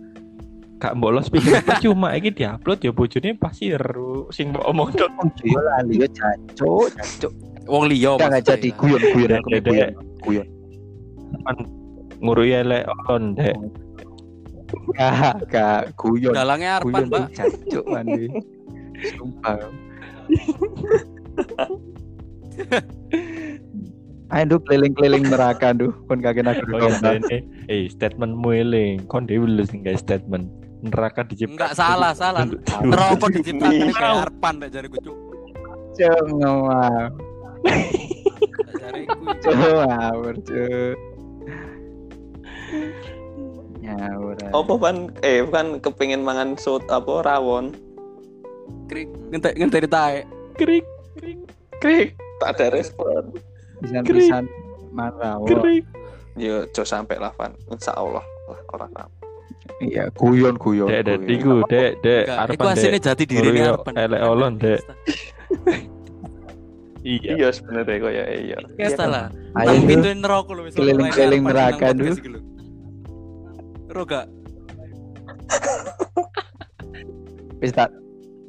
gak 0.76 0.94
mbok 0.94 1.10
los 1.10 1.26
speaker 1.26 1.58
cuma 1.84 2.14
iki 2.14 2.30
diupload 2.30 2.78
ya 2.78 2.92
bojone 2.92 3.32
pasti 3.34 3.72
ero 3.72 4.28
sing 4.30 4.54
mbok 4.54 4.64
omong 4.64 4.94
tok. 4.94 5.10
Yo 5.42 5.58
lali 5.58 5.98
yo 5.98 6.06
jancuk, 6.06 6.88
jancuk. 6.94 7.32
Wong 7.66 7.90
liya 7.90 8.14
Enggak 8.14 8.46
jadi 8.54 8.68
guyon-guyon 8.78 9.30
aku 9.42 9.48
guyon. 9.58 9.92
Guyon. 10.22 10.46
Ngurui 12.20 12.52
elek 12.56 12.88
olon 12.88 13.36
dek. 13.36 13.56
Gak, 14.98 15.46
gak 15.52 15.94
guyon. 15.94 16.34
Dalangnya 16.34 16.82
Guyon 16.82 17.06
Arpan, 17.06 17.28
Mbak. 17.28 17.28
jancuk 17.36 17.84
mandi. 17.86 18.26
Sumpah. 19.14 19.58
Ayo 24.34 24.44
Duh, 24.50 24.60
keliling-keliling 24.66 25.30
neraka 25.30 25.70
duh, 25.70 25.94
kon 26.10 26.18
kaget 26.18 26.50
aku 26.50 26.66
Oh 26.74 26.82
ya 26.82 26.98
dene. 26.98 27.46
Eh, 27.70 27.86
statementmu 27.86 28.50
eling. 28.50 29.06
Kon 29.06 29.30
dhewe 29.30 29.46
lho 29.46 29.62
sing 29.62 29.86
statement. 29.94 30.50
Neraka 30.82 31.22
diciptakan. 31.22 31.54
Enggak 31.54 31.72
salah, 31.78 32.10
salah. 32.10 32.42
Rokok 32.82 33.30
diciptakan 33.38 33.94
kayak 33.94 34.26
Arpan 34.26 34.54
nek 34.58 34.74
jariku 34.74 34.98
cuk. 34.98 35.16
Cengawur, 35.94 37.14
Nek 37.62 38.74
jariku. 38.82 39.14
Aja. 44.36 44.46
Apa 44.52 44.72
pan 44.78 44.96
eh 45.22 45.42
kan 45.48 45.78
kepengin 45.80 46.22
mangan 46.22 46.54
sot 46.58 46.84
apa 46.88 47.22
rawon. 47.24 47.74
Krik 48.86 49.10
ngentek 49.30 49.54
ngenteni 49.58 49.88
tae. 49.88 50.18
Krik, 50.56 50.84
krik, 51.20 51.38
krik, 51.82 52.08
Tak 52.40 52.56
ada 52.56 52.72
respon. 52.72 53.34
Pisan-pisan 53.82 54.44
marawon. 54.92 55.48
krik. 55.48 55.84
Yo 56.36 56.68
jo 56.70 56.82
sampai 56.84 57.16
lah 57.16 57.32
Van. 57.36 57.52
Insya 57.72 57.96
Allah 57.96 58.24
lah 58.24 58.60
orang 58.72 58.92
ram. 58.92 59.10
Iya, 59.76 60.08
guyon-guyon. 60.14 60.88
Dek, 60.88 61.02
dek, 61.04 61.18
guyon. 61.26 61.34
iku, 61.36 61.54
dek, 61.68 61.90
dek, 62.00 62.24
Arpan, 62.30 62.54
iku 62.54 62.64
asline 62.70 62.96
dek. 62.96 63.02
jati 63.02 63.24
diri 63.28 63.48
Ngurui 63.50 63.62
Arpan. 63.66 63.92
elek 63.98 64.20
olon, 64.24 64.52
Dek. 64.56 64.80
Iya. 67.06 67.38
Iya 67.38 67.48
sebenarnya 67.54 68.02
kok 68.02 68.12
ya 68.18 68.24
iya. 68.34 68.58
Ya 68.82 68.88
salah. 68.90 69.30
Ayo 69.54 69.78
pintu 69.86 70.10
neraka 70.10 70.50
lho 70.58 70.66
wis 70.66 70.74
Keliling-keliling 70.74 71.42
neraka, 71.46 71.94
nang 71.94 72.18
Duh. 73.96 74.04
podcast 74.04 74.04
iki 74.04 74.04
lho. 74.04 74.04
Ro 74.04 74.04
gak? 74.04 74.26
Wis 77.56 77.72
tak 77.72 77.88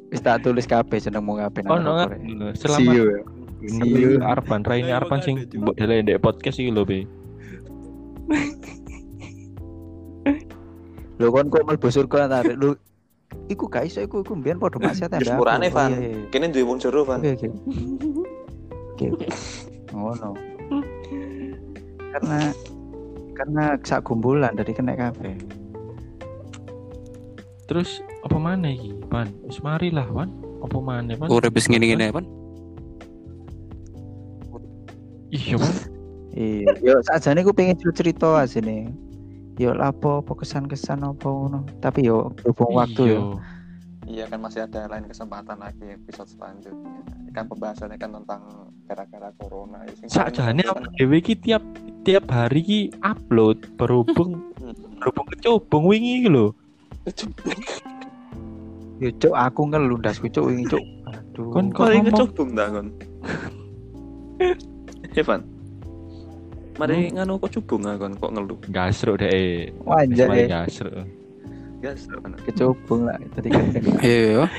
wis 0.08 0.20
tak 0.20 0.44
tulis 0.44 0.68
kabeh 0.68 1.00
jenengmu 1.00 1.36
kabeh 1.38 1.64
nang 1.64 1.72
Oh, 1.72 1.78
no, 1.80 1.90
rokok, 1.90 1.96
nggak. 1.96 2.08
Rek. 2.12 2.20
Selamat. 2.56 2.78
See 2.78 2.88
you. 2.92 3.04
See 3.66 3.90
you. 3.90 4.10
Arpan, 4.20 4.60
Raini 4.62 4.92
Lah, 4.92 5.00
Arpan 5.02 5.18
sing 5.20 5.48
mbok 5.50 5.74
delek 5.74 6.04
ndek 6.04 6.20
podcast 6.20 6.60
iki 6.60 6.70
lho, 6.70 6.84
Be. 6.84 7.08
Lho 11.18 11.34
kon 11.34 11.50
kok 11.50 11.64
mlebu 11.66 11.88
surga 11.90 12.30
ta? 12.30 12.44
Rek? 12.44 12.56
Lho 12.56 12.76
iku 13.50 13.66
gak 13.66 13.84
iso 13.84 14.00
iku 14.00 14.22
iku 14.22 14.36
mbiyen 14.36 14.56
padha 14.56 14.78
maksiat 14.78 15.10
aku. 15.10 15.34
murane 15.34 15.68
Oh, 15.68 15.74
Van. 15.74 15.90
iya, 15.92 16.08
iya. 16.14 16.28
Kene 16.30 16.48
duwe 16.48 16.64
wong 16.64 16.78
jero 16.78 17.02
Van. 17.02 17.18
Oke 17.20 17.34
oke. 17.34 17.48
Oke 18.94 19.04
oke. 19.12 19.26
Ngono. 19.92 20.30
Karena 22.14 22.38
karena 23.38 23.78
sak 23.86 24.02
gumbulan 24.10 24.58
dari 24.58 24.74
kena 24.74 24.98
kabeh. 24.98 25.38
Terus 27.70 28.02
apa 28.26 28.36
mana 28.40 28.74
iki, 28.74 28.96
Pan? 29.06 29.30
Wis 29.46 29.62
mari 29.62 29.94
lah, 29.94 30.08
Pan. 30.10 30.32
Apa 30.64 30.78
mana, 30.82 31.14
Pan? 31.14 31.30
Urip 31.30 31.54
wis 31.54 31.70
ngene-ngene 31.70 32.10
Pan. 32.10 32.26
Iya, 35.30 35.54
Pan. 35.60 35.74
Iya, 36.38 36.70
yo 36.82 36.94
sakjane 37.06 37.42
ku 37.44 37.52
pengen 37.52 37.78
cerita 37.94 38.42
asine. 38.42 38.90
Yo 39.58 39.74
lapo 39.74 40.22
apa 40.22 40.32
kesan-kesan 40.38 41.02
apa 41.02 41.26
ngono. 41.26 41.66
Tapi 41.82 42.06
yo 42.06 42.30
berhubung 42.40 42.78
waktu 42.78 43.02
Iya. 43.10 43.18
yo. 43.18 43.22
Iya 44.08 44.24
kan 44.24 44.40
masih 44.40 44.64
ada 44.64 44.88
lain 44.88 45.04
kesempatan 45.04 45.60
lagi 45.60 45.84
episode 45.84 46.32
selanjutnya. 46.32 47.04
Kan 47.36 47.44
pembahasannya 47.44 48.00
kan 48.00 48.16
tentang 48.16 48.40
gara-gara 48.88 49.28
corona. 49.36 49.84
Ya, 49.84 49.92
Sakjane 50.08 50.64
apa 50.64 50.88
dhewe 50.96 51.20
iki 51.20 51.36
tiap 51.36 51.60
tiap 52.08 52.24
hari 52.32 52.64
ki 52.64 52.80
upload 53.04 53.68
berhubung 53.76 54.40
kan- 54.56 54.80
berhubung 55.04 55.28
kecobong 55.36 55.84
wingi 55.84 56.24
iki 56.24 56.28
lho. 56.32 56.56
Yo 59.04 59.12
cuk 59.20 59.36
aku 59.36 59.60
ngelundas 59.68 60.24
cuk 60.24 60.44
wingi 60.48 60.64
cuk. 60.72 60.84
Aduh. 61.12 61.52
Kon 61.52 61.68
kok 61.68 61.92
ngecobong 61.92 62.56
dah 62.56 62.66
kon. 62.72 62.88
Evan. 65.20 65.44
Mari 66.80 67.12
nganu 67.12 67.36
kok 67.44 67.60
cubung 67.60 67.84
kon 67.84 68.16
kok 68.16 68.32
ngeluh. 68.32 68.56
gasruk 68.72 69.20
deh. 69.20 69.68
Wajah 69.84 70.32
ya. 70.32 70.64
gasruk. 70.64 71.17
Gas 71.78 72.10
kan. 72.10 72.34
Kecubung 72.42 73.06
lah 73.06 73.16
tadi 73.32 73.48
kan. 73.54 73.64
Iya. 74.02 74.50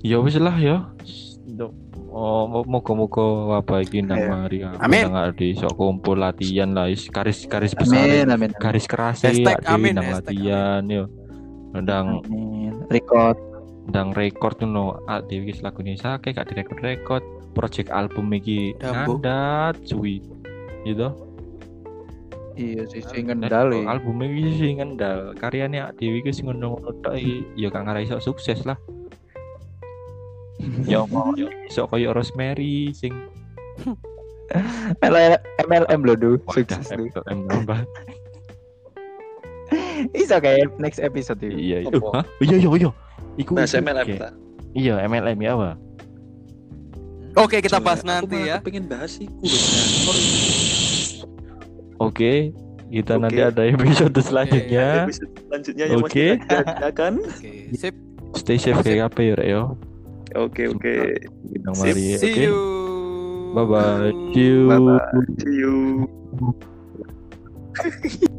Ya 0.00 0.16
wis 0.20 0.36
lah 0.36 0.56
ya. 0.56 0.88
Oh, 2.14 2.46
mo- 2.46 2.66
moga-moga 2.78 3.58
apa 3.58 3.82
iki 3.82 3.98
nang 3.98 4.16
Ayo. 4.16 4.30
mari 4.30 4.58
aku 4.62 4.78
Amin. 4.80 5.02
nang 5.10 5.34
di 5.34 5.50
sok 5.52 5.74
kumpul 5.74 6.14
latihan 6.14 6.70
lah 6.70 6.86
is 6.86 7.10
garis 7.10 7.42
garis 7.44 7.74
besar. 7.74 8.00
Amin 8.00 8.26
amin. 8.30 8.50
Garis 8.54 8.86
keras 8.86 9.18
ya 9.20 9.34
amin, 9.66 9.98
nang 9.98 10.08
latihan 10.14 10.82
yo. 10.86 11.10
Ndang 11.74 12.22
Amin. 12.22 12.74
Record. 12.86 13.34
ndang 13.84 14.16
record 14.16 14.56
tuh 14.56 14.70
ah 15.04 15.20
dewi 15.20 15.52
wis 15.52 15.60
lagune 15.60 15.92
sake 15.94 16.32
gak 16.32 16.48
direkod-rekod. 16.48 17.20
Project 17.52 17.90
album 17.90 18.30
iki 18.32 18.72
ngandat 18.78 19.76
suwi. 19.84 20.22
Gitu. 20.84 21.10
Iya 22.54 22.86
sih 22.86 23.02
sing 23.02 23.26
ngendal 23.26 23.74
Nah, 23.74 23.98
album 23.98 24.22
iki 24.22 24.62
sing 24.62 24.78
ngendal. 24.78 25.34
Karyane 25.34 25.82
Ak 25.82 25.98
Dewi 25.98 26.22
iki 26.22 26.30
sing 26.30 26.46
ngono-ngono 26.46 26.94
tok 27.02 27.18
iki 27.18 27.42
ya 27.58 27.70
gak 27.70 27.82
ngarai 27.86 28.06
iso 28.06 28.22
sukses 28.22 28.62
lah. 28.62 28.78
ya 30.90 31.02
mau 31.10 31.34
iso 31.38 31.86
koyo 31.90 32.14
Rosemary 32.14 32.94
sing 32.94 33.10
MLM 35.02 35.34
MLM 35.66 36.00
lho 36.06 36.14
duh. 36.14 36.36
wadah 36.46 36.78
Sukses 36.78 36.94
duh. 36.94 37.10
MLM 37.10 37.38
nambah. 37.50 37.82
Iso 40.12 40.36
kayak 40.38 40.74
next 40.76 41.00
episode. 41.00 41.40
Iya, 41.42 41.86
iya. 41.86 41.98
Iya, 42.42 42.56
iya, 42.60 42.68
iya. 42.68 42.90
Iku 43.40 43.56
Bahas 43.56 43.74
MLM 43.74 44.06
ta. 44.20 44.30
Iya, 44.74 44.94
MLM 45.06 45.38
ya, 45.38 45.50
apa? 45.54 45.70
Oke, 47.34 47.58
kita 47.58 47.82
bahas 47.82 48.06
aku 48.06 48.10
nanti 48.10 48.38
ya. 48.46 48.62
Pengen 48.62 48.86
bahas 48.86 49.18
iku 49.18 49.42
Oke, 52.02 52.50
kita 52.90 53.16
Oke. 53.16 53.22
nanti 53.22 53.40
ada 53.42 53.62
episode 53.66 54.18
selanjutnya. 54.20 55.06
Episode 55.06 55.34
selanjutnya 55.46 55.84
yang 55.90 56.00
Oke. 56.02 56.26
masih 56.42 56.62
ada 56.66 56.88
kan. 56.90 57.14
Oke, 57.38 57.52
sip. 57.74 57.94
Stay 58.34 58.58
safe 58.58 58.82
apa 58.98 59.20
ya, 59.22 59.34
Rek, 59.38 59.46
yo. 59.46 59.78
Oke 60.34 60.66
oke. 60.66 61.14
Bintang 61.46 61.74
Sip. 61.78 61.94
mari, 61.94 62.18
See 62.18 62.34
oke. 62.34 62.42
you. 62.42 62.58
Bye 63.54 63.66
bye. 63.70 64.10
See 64.34 64.42
you. 64.42 64.66
Bye 64.66 64.82
bye. 64.82 65.06
See 65.38 65.54
you. 65.54 65.74